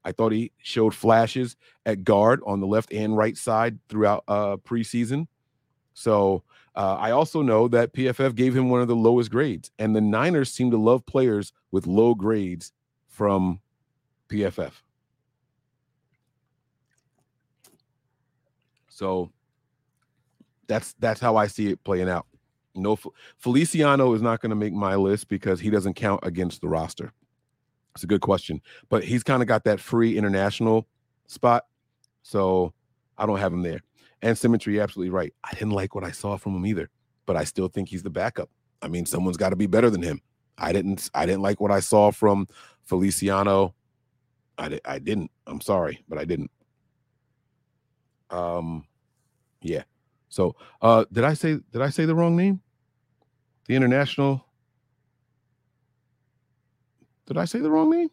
[0.05, 4.57] I thought he showed flashes at guard on the left and right side throughout uh
[4.57, 5.27] preseason.
[5.94, 6.42] So
[6.74, 10.00] uh, I also know that PFF gave him one of the lowest grades, and the
[10.00, 12.72] Niners seem to love players with low grades
[13.08, 13.61] from
[14.28, 14.72] PFF.
[18.88, 19.30] So
[20.66, 22.26] that's that's how I see it playing out.
[22.74, 22.98] No,
[23.37, 27.12] Feliciano is not going to make my list because he doesn't count against the roster.
[27.94, 30.87] It's a good question, but he's kind of got that free international
[31.26, 31.66] spot,
[32.22, 32.72] so
[33.18, 33.82] I don't have him there.
[34.22, 35.35] And symmetry, absolutely right.
[35.44, 36.88] I didn't like what I saw from him either,
[37.26, 38.48] but I still think he's the backup.
[38.80, 40.20] I mean, someone's got to be better than him.
[40.58, 41.11] I didn't.
[41.14, 42.46] I didn't like what I saw from
[42.85, 43.74] Feliciano.
[44.58, 45.30] I di- I didn't.
[45.46, 46.50] I'm sorry, but I didn't.
[48.30, 48.85] Um,
[49.61, 49.82] yeah.
[50.28, 52.61] So, uh, did I say did I say the wrong name?
[53.66, 54.44] The international.
[57.26, 58.11] Did I say the wrong name?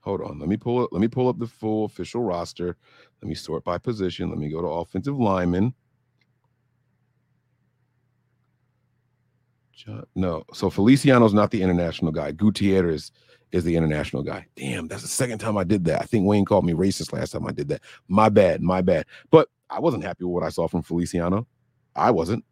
[0.00, 0.38] Hold on.
[0.38, 0.90] Let me pull up.
[0.92, 2.76] Let me pull up the full official roster.
[3.22, 4.28] Let me sort by position.
[4.28, 5.74] Let me go to offensive lineman.
[10.14, 12.32] No, so Feliciano's not the international guy.
[12.32, 13.12] Gutierrez
[13.52, 14.46] is the international guy.
[14.56, 16.02] Damn, that's the second time I did that.
[16.02, 17.82] I think Wayne called me racist last time I did that.
[18.08, 19.06] My bad, my bad.
[19.30, 21.46] But I wasn't happy with what I saw from Feliciano.
[21.96, 22.44] I wasn't.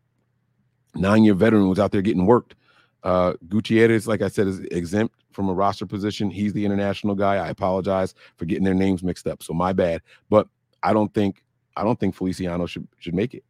[0.95, 2.55] Nine year veteran was out there getting worked.
[3.03, 6.31] Uh, Gutierrez, like I said, is exempt from a roster position.
[6.31, 7.37] He's the international guy.
[7.37, 9.43] I apologize for getting their names mixed up.
[9.43, 10.01] So my bad.
[10.31, 10.49] But
[10.83, 11.43] I don't think
[11.77, 13.45] I don't think Feliciano should should make it.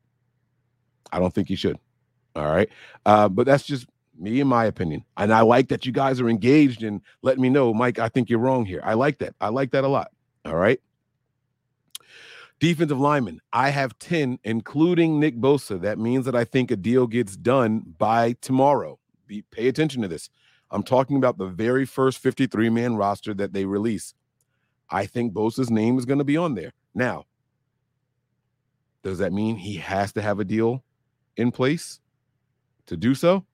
[1.13, 1.79] I don't think he should.
[2.35, 2.69] All right.
[3.05, 3.87] Uh, but that's just
[4.19, 5.05] me in my opinion.
[5.17, 8.29] And I like that you guys are engaged and letting me know, Mike, I think
[8.29, 8.81] you're wrong here.
[8.85, 9.35] I like that.
[9.41, 10.11] I like that a lot.
[10.45, 10.81] All right.
[12.59, 15.79] Defensive lineman, I have 10, including Nick Bosa.
[15.79, 18.99] That means that I think a deal gets done by tomorrow.
[19.27, 20.31] Be, pay attention to this.
[20.71, 24.15] I'm talking about the very first 53 man roster that they release.
[24.89, 26.73] I think Bosa's name is going to be on there.
[26.97, 27.27] Now,
[29.05, 30.83] does that mean he has to have a deal
[31.37, 32.01] in place
[32.87, 33.45] to do so?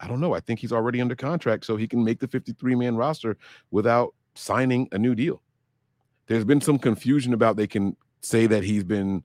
[0.00, 0.34] I don't know.
[0.34, 3.38] I think he's already under contract, so he can make the 53 man roster
[3.70, 5.40] without signing a new deal.
[6.26, 9.22] There's been some confusion about they can say that he's been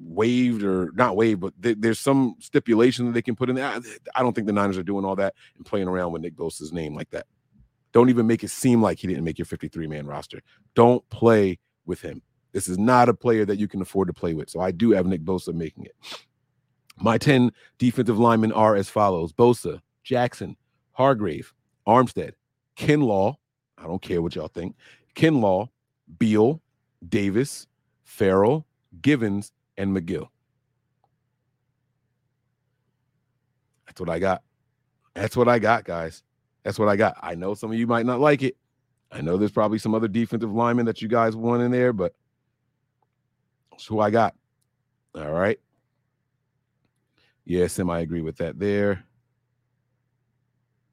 [0.00, 3.80] waived or not waived, but th- there's some stipulation that they can put in there.
[4.14, 6.72] I don't think the Niners are doing all that and playing around with Nick Bosa's
[6.72, 7.26] name like that.
[7.92, 10.40] Don't even make it seem like he didn't make your 53 man roster.
[10.74, 12.22] Don't play with him.
[12.52, 14.50] This is not a player that you can afford to play with.
[14.50, 15.94] So I do have Nick Bosa making it.
[16.98, 20.56] My 10 defensive linemen are as follows Bosa, Jackson,
[20.92, 21.52] Hargrave,
[21.86, 22.32] Armstead,
[22.76, 23.36] Kinlaw.
[23.78, 24.76] I don't care what y'all think.
[25.14, 25.68] Kinlaw,
[26.18, 26.60] Beal,
[27.08, 27.66] Davis,
[28.04, 28.66] Ferrell,
[29.00, 30.28] Givens, and McGill.
[33.86, 34.42] That's what I got.
[35.14, 36.22] That's what I got, guys.
[36.64, 37.16] That's what I got.
[37.22, 38.56] I know some of you might not like it.
[39.10, 42.14] I know there's probably some other defensive linemen that you guys want in there, but
[43.86, 44.34] who I got.
[45.14, 45.58] All right.
[47.44, 49.04] Yes, Sim, I agree with that there.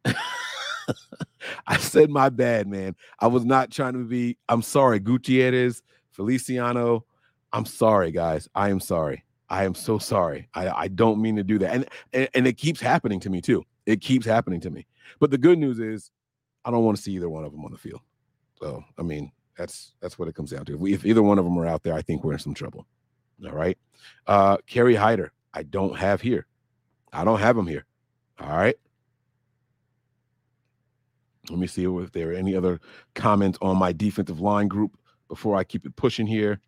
[1.68, 2.96] I said my bad, man.
[3.20, 4.38] I was not trying to be.
[4.50, 7.06] I'm sorry, Gutierrez, Feliciano.
[7.54, 8.48] I'm sorry, guys.
[8.56, 9.24] I am sorry.
[9.50, 10.50] I am so sorry.
[10.54, 11.74] I, I don't mean to do that.
[11.74, 13.64] And, and and it keeps happening to me too.
[13.86, 14.88] It keeps happening to me.
[15.20, 16.12] But the good news is
[16.66, 18.02] I don't want to see either one of them on the field.
[18.60, 20.76] So I mean, that's that's what it comes down to.
[20.76, 22.54] If, we, if either one of them are out there, I think we're in some
[22.54, 22.86] trouble.
[23.46, 23.78] All right.
[24.28, 26.48] Uh Kerry Hyder, I don't have here.
[27.14, 27.86] I don't have him here.
[28.40, 28.78] All right.
[31.50, 32.80] Let me see if there are any other
[33.16, 34.98] comments on my defensive line group
[35.30, 36.60] before I keep it pushing here.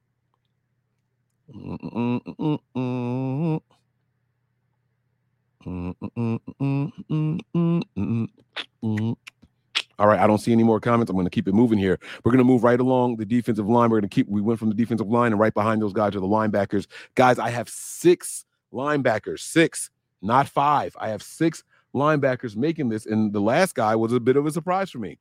[9.99, 11.09] All right, I don't see any more comments.
[11.09, 11.99] I'm going to keep it moving here.
[12.23, 13.89] We're going to move right along the defensive line.
[13.89, 14.29] We're going to keep.
[14.29, 16.87] We went from the defensive line, and right behind those guys are the linebackers.
[17.15, 19.89] Guys, I have six linebackers, six,
[20.21, 20.95] not five.
[20.97, 24.51] I have six linebackers making this, and the last guy was a bit of a
[24.51, 25.19] surprise for me.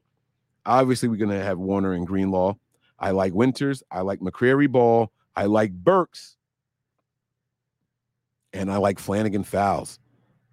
[0.64, 2.54] Obviously, we're going to have Warner and Greenlaw.
[3.00, 3.82] I like Winters.
[3.90, 5.10] I like McCrary Ball.
[5.34, 6.36] I like Burks.
[8.52, 9.98] And I like Flannigan-Fowles.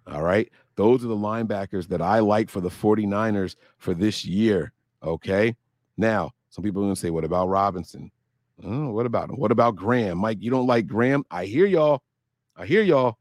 [0.06, 0.50] All right.
[0.76, 4.72] Those are the linebackers that I like for the 49ers for this year.
[5.02, 5.56] Okay.
[5.96, 8.10] Now, some people are going to say, what about Robinson?
[8.62, 9.36] Oh, what about him?
[9.36, 10.18] What about Graham?
[10.18, 11.24] Mike, you don't like Graham?
[11.30, 12.02] I hear y'all.
[12.56, 13.18] I hear y'all.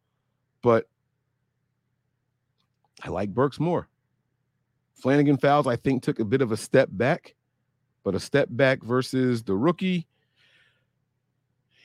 [0.62, 0.88] But
[3.04, 3.88] I like Burks more.
[4.96, 7.36] Flannigan-Fowles, I think, took a bit of a step back,
[8.04, 10.08] but a step back versus the rookie,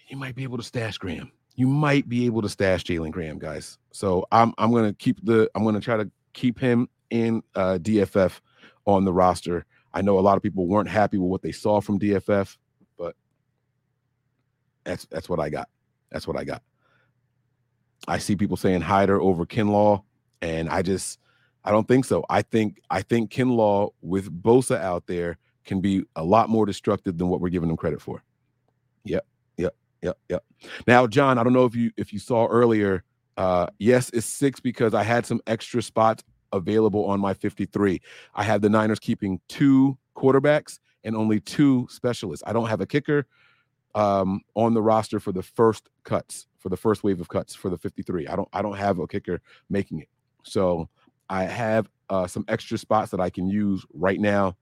[0.08, 1.30] you might be able to stash Graham.
[1.60, 3.76] You might be able to stash Jalen Graham, guys.
[3.92, 8.40] So I'm I'm gonna keep the I'm gonna try to keep him in uh, DFF
[8.86, 9.66] on the roster.
[9.92, 12.56] I know a lot of people weren't happy with what they saw from DFF,
[12.96, 13.14] but
[14.84, 15.68] that's that's what I got.
[16.10, 16.62] That's what I got.
[18.08, 20.02] I see people saying Hyder over Kinlaw,
[20.40, 21.18] and I just
[21.62, 22.24] I don't think so.
[22.30, 27.18] I think I think Kinlaw with Bosa out there can be a lot more destructive
[27.18, 28.24] than what we're giving him credit for.
[29.04, 29.26] Yep,
[30.02, 30.44] yep, yep.
[30.86, 33.04] Now, John, I don't know if you if you saw earlier.
[33.36, 38.00] Uh, yes, it's six because I had some extra spots available on my 53.
[38.34, 42.42] I had the Niners keeping two quarterbacks and only two specialists.
[42.46, 43.26] I don't have a kicker
[43.94, 47.70] um, on the roster for the first cuts, for the first wave of cuts for
[47.70, 48.26] the 53.
[48.26, 50.08] I don't I don't have a kicker making it.
[50.44, 50.88] So
[51.28, 54.56] I have uh, some extra spots that I can use right now.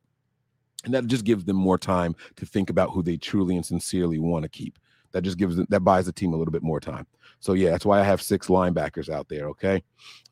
[0.85, 4.19] And that just gives them more time to think about who they truly and sincerely
[4.19, 4.79] want to keep.
[5.13, 7.07] That just gives that buys the team a little bit more time.
[7.41, 9.49] So yeah, that's why I have six linebackers out there.
[9.51, 9.83] Okay,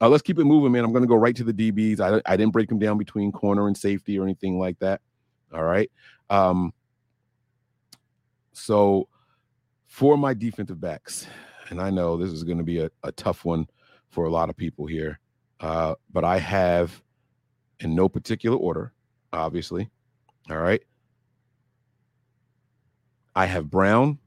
[0.01, 0.85] uh, let's keep it moving, man.
[0.85, 2.01] I'm going to go right to the DBs.
[2.01, 5.01] I I didn't break them down between corner and safety or anything like that.
[5.53, 5.91] All right.
[6.31, 6.73] Um.
[8.53, 9.09] So
[9.87, 11.27] for my defensive backs,
[11.71, 13.67] and I know this is going to be a, a tough one
[14.11, 15.19] for a lot of people here.
[15.61, 17.03] Uh, but I have,
[17.81, 18.93] in no particular order,
[19.33, 19.89] obviously.
[20.51, 20.83] All right.
[23.35, 24.19] I have Brown,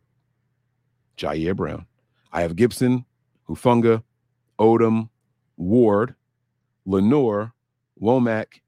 [1.20, 1.86] Ji'Ayir Brown.
[2.32, 3.06] I have Gipson,
[3.48, 4.04] Hufanga,
[4.60, 5.10] Odum,
[5.58, 6.16] Ward,
[6.86, 7.54] Lenoir,
[8.02, 8.62] Womack,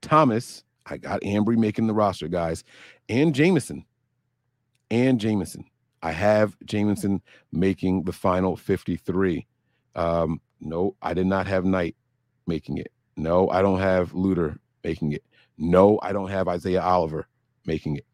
[0.00, 0.62] Thomas.
[0.86, 2.62] I got Ambry making the roster, guys,
[3.08, 3.84] and Jameson.
[4.90, 5.64] And Jameson.
[6.02, 9.46] I have Jameson making the final 53.
[9.96, 11.96] Um, no, I did not have Knight
[12.46, 12.92] making it.
[13.16, 15.24] No, I don't have Luter making it.
[15.58, 17.26] No, I don't have Isaiah Oliver
[17.64, 18.06] making it.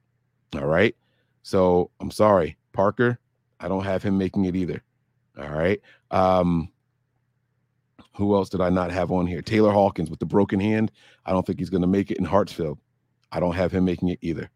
[0.55, 0.95] All right.
[1.43, 3.19] So I'm sorry, Parker.
[3.63, 4.83] I don't have him making it either.
[5.39, 5.81] All right.
[6.11, 6.71] Um,
[8.17, 9.41] who else did I not have on here?
[9.41, 10.93] Taylor Hawkins with the broken hand.
[11.25, 12.79] I don't think he's going to make it in Hartsfield.
[13.31, 14.51] I don't have him making it either.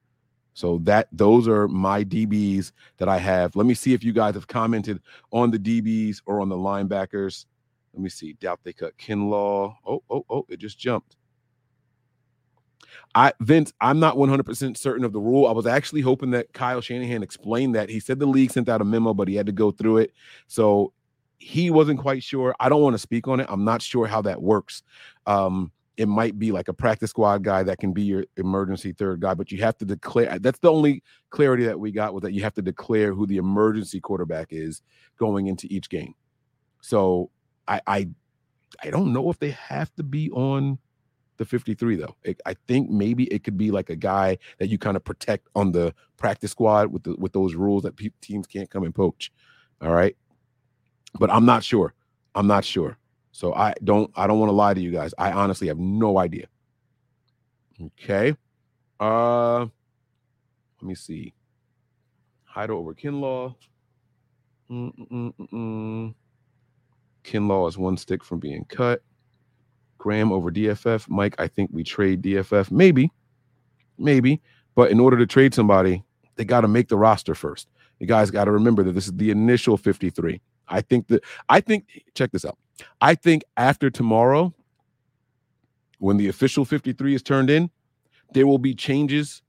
[0.53, 3.57] So that those are my DBs that I have.
[3.57, 5.01] Let me see if you guys have commented
[5.31, 7.47] on the DBs or on the linebackers.
[7.93, 8.35] Let me see.
[8.35, 9.75] Doubt they cut Kinlaw.
[9.87, 11.17] Oh, oh, oh, it just jumped.
[13.14, 15.47] I Vince, I'm not 100% certain of the rule.
[15.47, 17.89] I was actually hoping that Kyle Shanahan explained that.
[17.89, 20.12] He said the league sent out a memo, but he had to go through it.
[20.49, 20.93] So
[21.39, 22.55] he wasn't quite sure.
[22.61, 23.47] I don't want to speak on it.
[23.49, 24.83] I'm not sure how that works.
[25.27, 29.20] Um, it might be like a practice squad guy that can be your emergency third
[29.20, 30.39] guy, but you have to declare.
[30.39, 33.39] That's the only clarity that we got was that you have to declare who the
[33.39, 34.83] emergency quarterback is
[35.18, 36.14] going into each game.
[36.83, 37.31] So
[37.66, 38.09] I I
[38.83, 40.79] I don't know if they have to be on
[41.37, 42.16] the 53 though.
[42.22, 45.49] It, I think maybe it could be like a guy that you kind of protect
[45.55, 48.95] on the practice squad with the with those rules that pe- teams can't come and
[48.95, 49.32] poach.
[49.80, 50.16] All right,
[51.18, 51.95] but I'm not sure.
[52.34, 52.97] I'm not sure.
[53.32, 55.12] So I don't I don't want to lie to you guys.
[55.18, 56.47] I honestly have no idea.
[57.80, 58.34] Okay.
[58.99, 59.61] Uh
[60.80, 61.34] let me see.
[62.45, 63.55] Hyder over Kinlaw.
[64.70, 66.14] Mm-mm-mm-mm.
[67.24, 69.03] Kinlaw is one stick from being cut.
[69.99, 71.09] Graham over DFF.
[71.09, 72.70] Mike, I think we trade DFF.
[72.70, 73.11] Maybe,
[73.99, 74.40] maybe.
[74.74, 76.05] But in order to trade somebody,
[76.36, 77.68] they got to make the roster first.
[77.99, 80.40] You guys got to remember that this is the initial 53.
[80.68, 82.59] I think that, I think, check this out.
[83.01, 84.55] I think after tomorrow,
[85.99, 87.70] when the official 53 is turned in,
[88.32, 89.42] there will be changes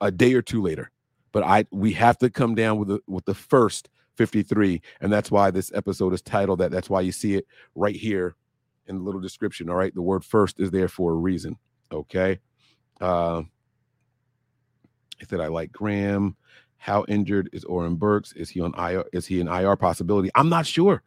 [0.00, 0.90] a day or two later.
[1.32, 5.30] But I we have to come down with the with the first 53, and that's
[5.30, 6.70] why this episode is titled that.
[6.70, 8.36] That's why you see it right here
[8.86, 9.68] in the little description.
[9.68, 11.56] All right, the word first is there for a reason.
[11.92, 12.40] Okay.
[13.00, 13.42] Uh,
[15.20, 16.36] I said I like Graham.
[16.76, 18.32] How injured is Oren Burks?
[18.34, 19.04] Is he on IR?
[19.12, 20.30] Is he an IR possibility?
[20.34, 21.02] I'm not sure.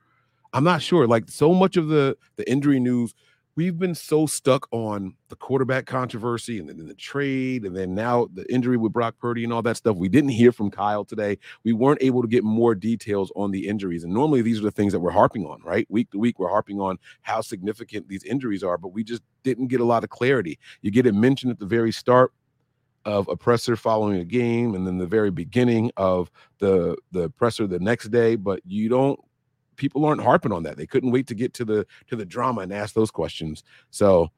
[0.53, 1.05] I'm not sure.
[1.07, 3.13] Like so much of the the injury news,
[3.57, 8.29] we've been so stuck on the quarterback controversy and then the trade, and then now
[8.35, 9.97] the injury with Brock Purdy and all that stuff.
[9.97, 11.39] We didn't hear from Kyle today.
[11.63, 14.03] We weren't able to get more details on the injuries.
[14.03, 15.87] And normally these are the things that we're harping on, right?
[15.89, 19.67] Week to week, we're harping on how significant these injuries are, but we just didn't
[19.67, 20.59] get a lot of clarity.
[20.83, 22.31] You get it mentioned at the very start
[23.05, 26.29] of a presser following a game and then the very beginning of
[26.59, 29.17] the the presser the next day but you don't
[29.77, 30.75] people aren't harping on that.
[30.75, 33.63] They couldn't wait to get to the to the drama and ask those questions.
[33.91, 34.29] So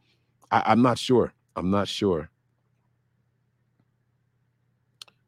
[0.52, 1.34] I, i'm not sure.
[1.56, 2.30] I'm not sure.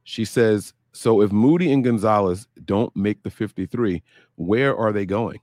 [0.03, 4.03] She says so if moody and gonzalez don't make the 53
[4.35, 5.39] where are they going?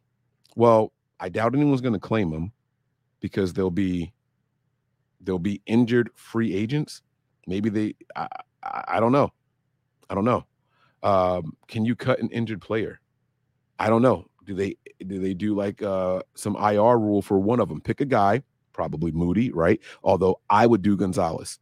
[0.54, 2.52] Well i doubt anyone's going to claim them
[3.20, 4.12] because they'll be
[5.22, 7.02] they'll be injured free agents.
[7.46, 8.28] Maybe they I,
[8.62, 9.32] I, I don't know.
[10.10, 10.44] I don't know.
[11.02, 13.00] Um, can you cut an injured player?
[13.78, 14.76] I don't know do they
[15.06, 18.42] do they do like uh some ir rule for one of them pick a guy
[18.72, 19.80] probably moody right?
[20.02, 21.58] Although i would do gonzalez.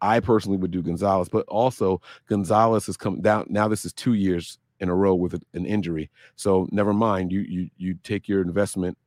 [0.00, 4.12] I personally would do gonzalez but also gonzalez has come down now this is two
[4.12, 6.10] years in a row with an injury.
[6.36, 8.98] So never mind you you you take your investment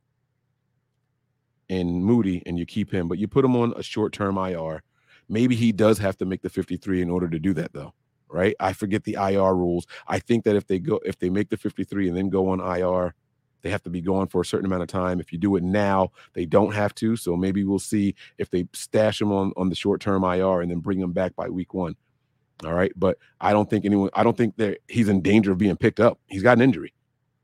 [1.68, 4.82] in moody and you keep him but you put him on a short-term ir
[5.28, 7.94] Maybe he does have to make the 53 in order to do that, though.
[8.32, 8.56] Right?
[8.58, 9.86] I forget the IR rules.
[10.08, 12.60] I think that if they go, if they make the 53 and then go on
[12.60, 13.14] IR,
[13.60, 15.20] they have to be gone for a certain amount of time.
[15.20, 17.14] If you do it now, they don't have to.
[17.16, 20.70] So maybe we'll see if they stash them on on the short term IR and
[20.70, 21.94] then bring them back by week one.
[22.64, 24.10] All right, but I don't think anyone.
[24.14, 26.18] I don't think that he's in danger of being picked up.
[26.26, 26.94] He's got an injury,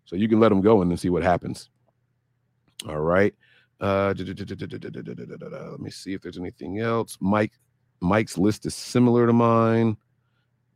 [0.07, 1.69] so you can let him go and then see what happens.
[2.89, 3.35] All right.
[3.81, 7.17] Uh, let me see if there's anything else.
[7.21, 7.53] Mike
[8.01, 9.97] Mike's list is similar to mine.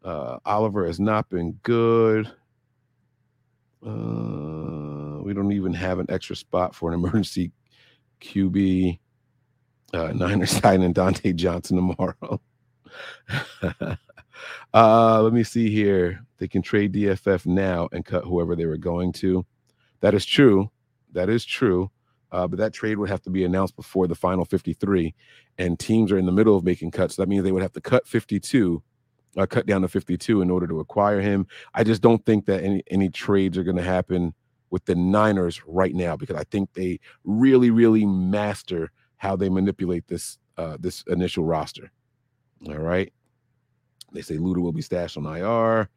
[0.04, 2.26] Uh, Oliver has not been good.
[3.84, 7.52] Uh, we don't even have an extra spot for an emergency
[8.20, 8.98] QB.
[9.94, 12.40] Uh, Niners signing Dante Johnson tomorrow.
[14.74, 16.24] uh, let me see here.
[16.38, 19.44] They can trade DFF now and cut whoever they were going to.
[20.00, 20.70] That is true.
[21.12, 21.90] That is true.
[22.32, 25.14] Uh, but that trade would have to be announced before the final 53,
[25.58, 27.16] and teams are in the middle of making cuts.
[27.16, 28.82] So that means they would have to cut 52,
[29.36, 31.46] uh, cut down to 52 in order to acquire him.
[31.74, 34.34] I just don't think that any any trades are going to happen
[34.70, 40.08] with the Niners right now because I think they really, really master how they manipulate
[40.08, 41.90] this uh, this initial roster.
[42.66, 43.12] All right.
[44.12, 45.88] They say Luda will be stashed on IR.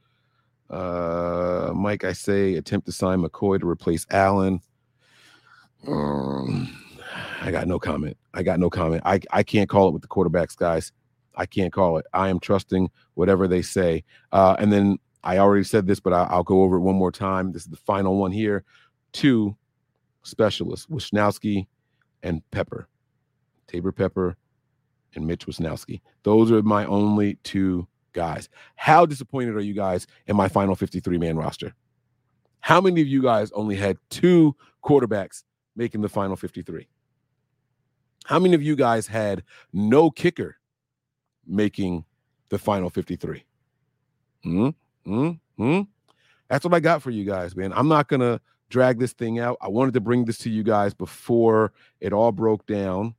[0.69, 4.61] Uh, Mike, I say attempt to sign McCoy to replace Allen.
[5.87, 6.75] Um,
[7.41, 8.17] I got no comment.
[8.33, 9.01] I got no comment.
[9.05, 10.91] I, I can't call it with the quarterbacks, guys.
[11.35, 12.05] I can't call it.
[12.13, 14.03] I am trusting whatever they say.
[14.31, 17.11] Uh, and then I already said this, but I, will go over it one more
[17.11, 17.51] time.
[17.51, 18.63] This is the final one here.
[19.11, 19.55] Two
[20.23, 21.67] specialists, Wishnowsky
[22.23, 22.87] and Pepper,
[23.67, 24.35] Taybor Pepper
[25.15, 26.01] and Mitch Wishnowsky.
[26.23, 28.49] Those are my only two guys.
[28.75, 31.73] How disappointed are you guys in my final 53 man roster?
[32.59, 35.43] How many of you guys only had two quarterbacks
[35.75, 36.87] making the final 53?
[38.25, 40.57] How many of you guys had no kicker
[41.47, 42.05] making
[42.49, 43.43] the final 53?
[44.43, 44.69] Hmm?
[45.05, 45.31] Hmm?
[45.57, 45.81] Hmm?
[46.49, 47.73] That's what I got for you guys, man.
[47.73, 48.39] I'm not to
[48.69, 49.57] drag this thing out.
[49.61, 53.15] I wanted to bring this to you guys before it all broke down.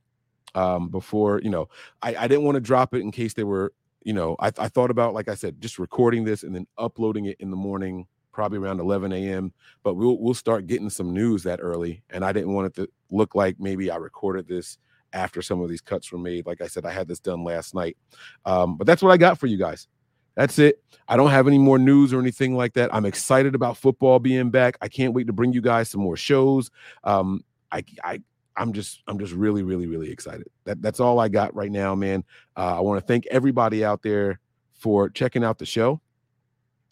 [0.55, 1.69] Um, before, you know,
[2.01, 3.73] I, I didn't want to drop it in case they were,
[4.03, 7.25] you know, I, I thought about, like I said, just recording this and then uploading
[7.25, 8.07] it in the morning
[8.37, 9.51] probably around 11 a.m.
[9.83, 12.89] But we'll we'll start getting some news that early, and I didn't want it to
[13.11, 14.77] look like maybe I recorded this
[15.13, 16.45] after some of these cuts were made.
[16.45, 17.97] Like I said, I had this done last night.
[18.45, 19.87] Um, but that's what I got for you guys.
[20.35, 20.83] That's it.
[21.07, 22.93] I don't have any more news or anything like that.
[22.93, 24.77] I'm excited about football being back.
[24.81, 26.69] I can't wait to bring you guys some more shows.
[27.03, 28.21] Um, I, I,
[28.55, 30.47] I'm just, I'm just really, really, really excited.
[30.65, 32.23] That, that's all I got right now, man.
[32.55, 34.39] Uh, I want to thank everybody out there
[34.73, 36.01] for checking out the show.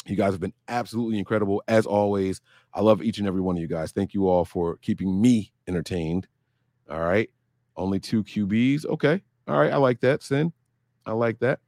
[0.07, 2.41] You guys have been absolutely incredible as always.
[2.73, 3.91] I love each and every one of you guys.
[3.91, 6.27] Thank you all for keeping me entertained.
[6.89, 7.29] All right.
[7.77, 8.85] Only two QBs.
[8.85, 9.21] Okay.
[9.47, 9.71] All right.
[9.71, 10.53] I like that, Sin.
[11.05, 11.59] I like that.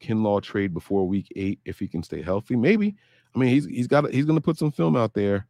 [0.00, 2.56] Kinlaw trade before week eight if he can stay healthy.
[2.56, 2.96] Maybe.
[3.34, 5.46] I mean, he's he's got he's gonna put some film out there.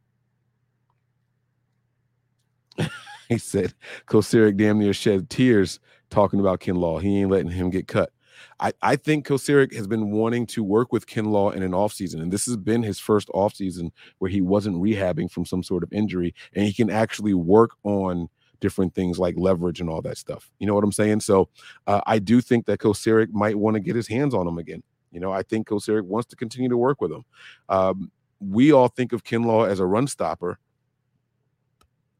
[3.29, 3.73] he said
[4.07, 5.79] Kocurek damn near shed tears
[6.09, 7.01] talking about Kinlaw.
[7.01, 8.11] He ain't letting him get cut.
[8.59, 12.31] I, I think Kocurek has been wanting to work with Kinlaw in an offseason, and
[12.31, 16.33] this has been his first offseason where he wasn't rehabbing from some sort of injury,
[16.53, 18.29] and he can actually work on
[18.65, 20.49] different things like leverage and all that stuff.
[20.57, 21.19] You know what I'm saying?
[21.19, 21.49] So
[21.85, 24.81] uh, I do think that Kocurek might want to get his hands on him again.
[25.11, 27.23] You know, I think Kocurek wants to continue to work with him.
[27.69, 30.57] Um, we all think of Kinlaw as a run stopper,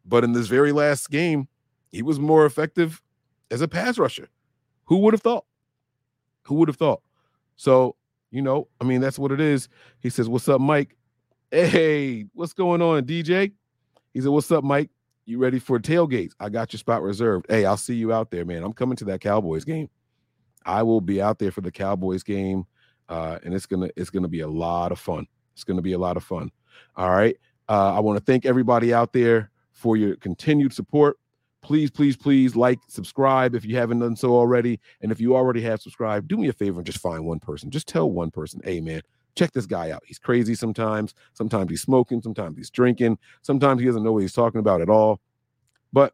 [0.06, 1.48] but in this very last game,
[1.92, 3.02] he was more effective
[3.50, 4.30] as a pass rusher.
[4.86, 5.46] Who would have thought?
[6.44, 7.02] Who would have thought?
[7.56, 7.96] So,
[8.30, 9.68] you know, I mean, that's what it is.
[10.00, 10.96] He says, What's up, Mike?
[11.50, 13.52] Hey, what's going on, DJ?
[14.14, 14.92] He said, What's up, Mike?
[15.26, 16.34] You ready for tailgates?
[16.40, 17.48] I got your spot reserved.
[17.50, 18.64] Hey, I'll see you out there, man.
[18.64, 19.90] I'm coming to that Cowboys game.
[20.66, 22.66] I will be out there for the Cowboys game.
[23.10, 25.28] Uh, and it's gonna it's gonna be a lot of fun.
[25.54, 26.52] It's gonna be a lot of fun.
[26.96, 27.36] All right.
[27.68, 31.18] Uh, I want to thank everybody out there for your continued support.
[31.64, 34.80] Please, please, please like, subscribe if you haven't done so already.
[35.02, 37.72] And if you already have subscribed, do me a favor and just find one person.
[37.72, 39.02] Just tell one person, hey man,
[39.36, 40.04] check this guy out.
[40.06, 41.14] He's crazy sometimes.
[41.34, 42.22] Sometimes he's smoking.
[42.22, 43.18] Sometimes he's drinking.
[43.42, 45.20] Sometimes he doesn't know what he's talking about at all.
[45.94, 46.14] But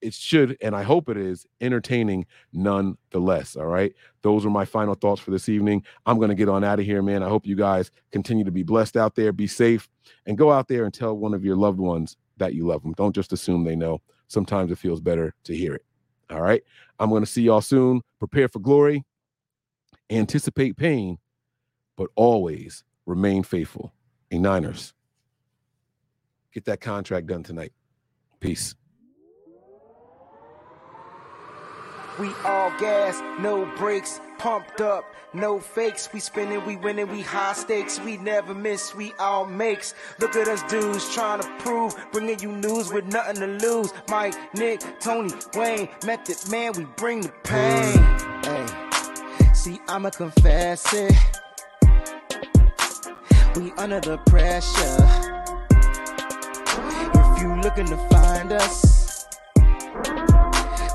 [0.00, 3.56] it should, and I hope it is, entertaining nonetheless.
[3.56, 3.92] All right.
[4.22, 5.84] Those are my final thoughts for this evening.
[6.06, 7.22] I'm going to get on out of here, man.
[7.22, 9.88] I hope you guys continue to be blessed out there, be safe,
[10.26, 12.92] and go out there and tell one of your loved ones that you love them.
[12.92, 14.00] Don't just assume they know.
[14.28, 15.84] Sometimes it feels better to hear it.
[16.30, 16.62] All right.
[16.98, 18.00] I'm going to see y'all soon.
[18.18, 19.04] Prepare for glory,
[20.08, 21.18] anticipate pain,
[22.00, 23.92] but always remain faithful.
[24.30, 24.94] A Niners,
[26.50, 27.74] get that contract done tonight.
[28.40, 28.74] Peace.
[32.18, 36.08] We all gas, no brakes, pumped up, no fakes.
[36.10, 38.00] We spinning, we winning, we high stakes.
[38.00, 39.92] We never miss, we all makes.
[40.20, 43.92] Look at us dudes trying to prove, bringing you news with nothing to lose.
[44.08, 47.98] Mike, Nick, Tony, Wayne, Method Man, we bring the pain.
[48.42, 51.12] Hey, see, I'ma confess it.
[53.56, 54.96] We under the pressure.
[57.14, 59.26] If you looking to find us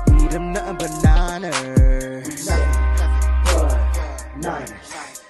[0.08, 2.46] we them nothing but Niners.
[2.46, 2.72] Nothing
[3.44, 5.22] but Niners.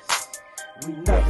[0.87, 1.26] We nothing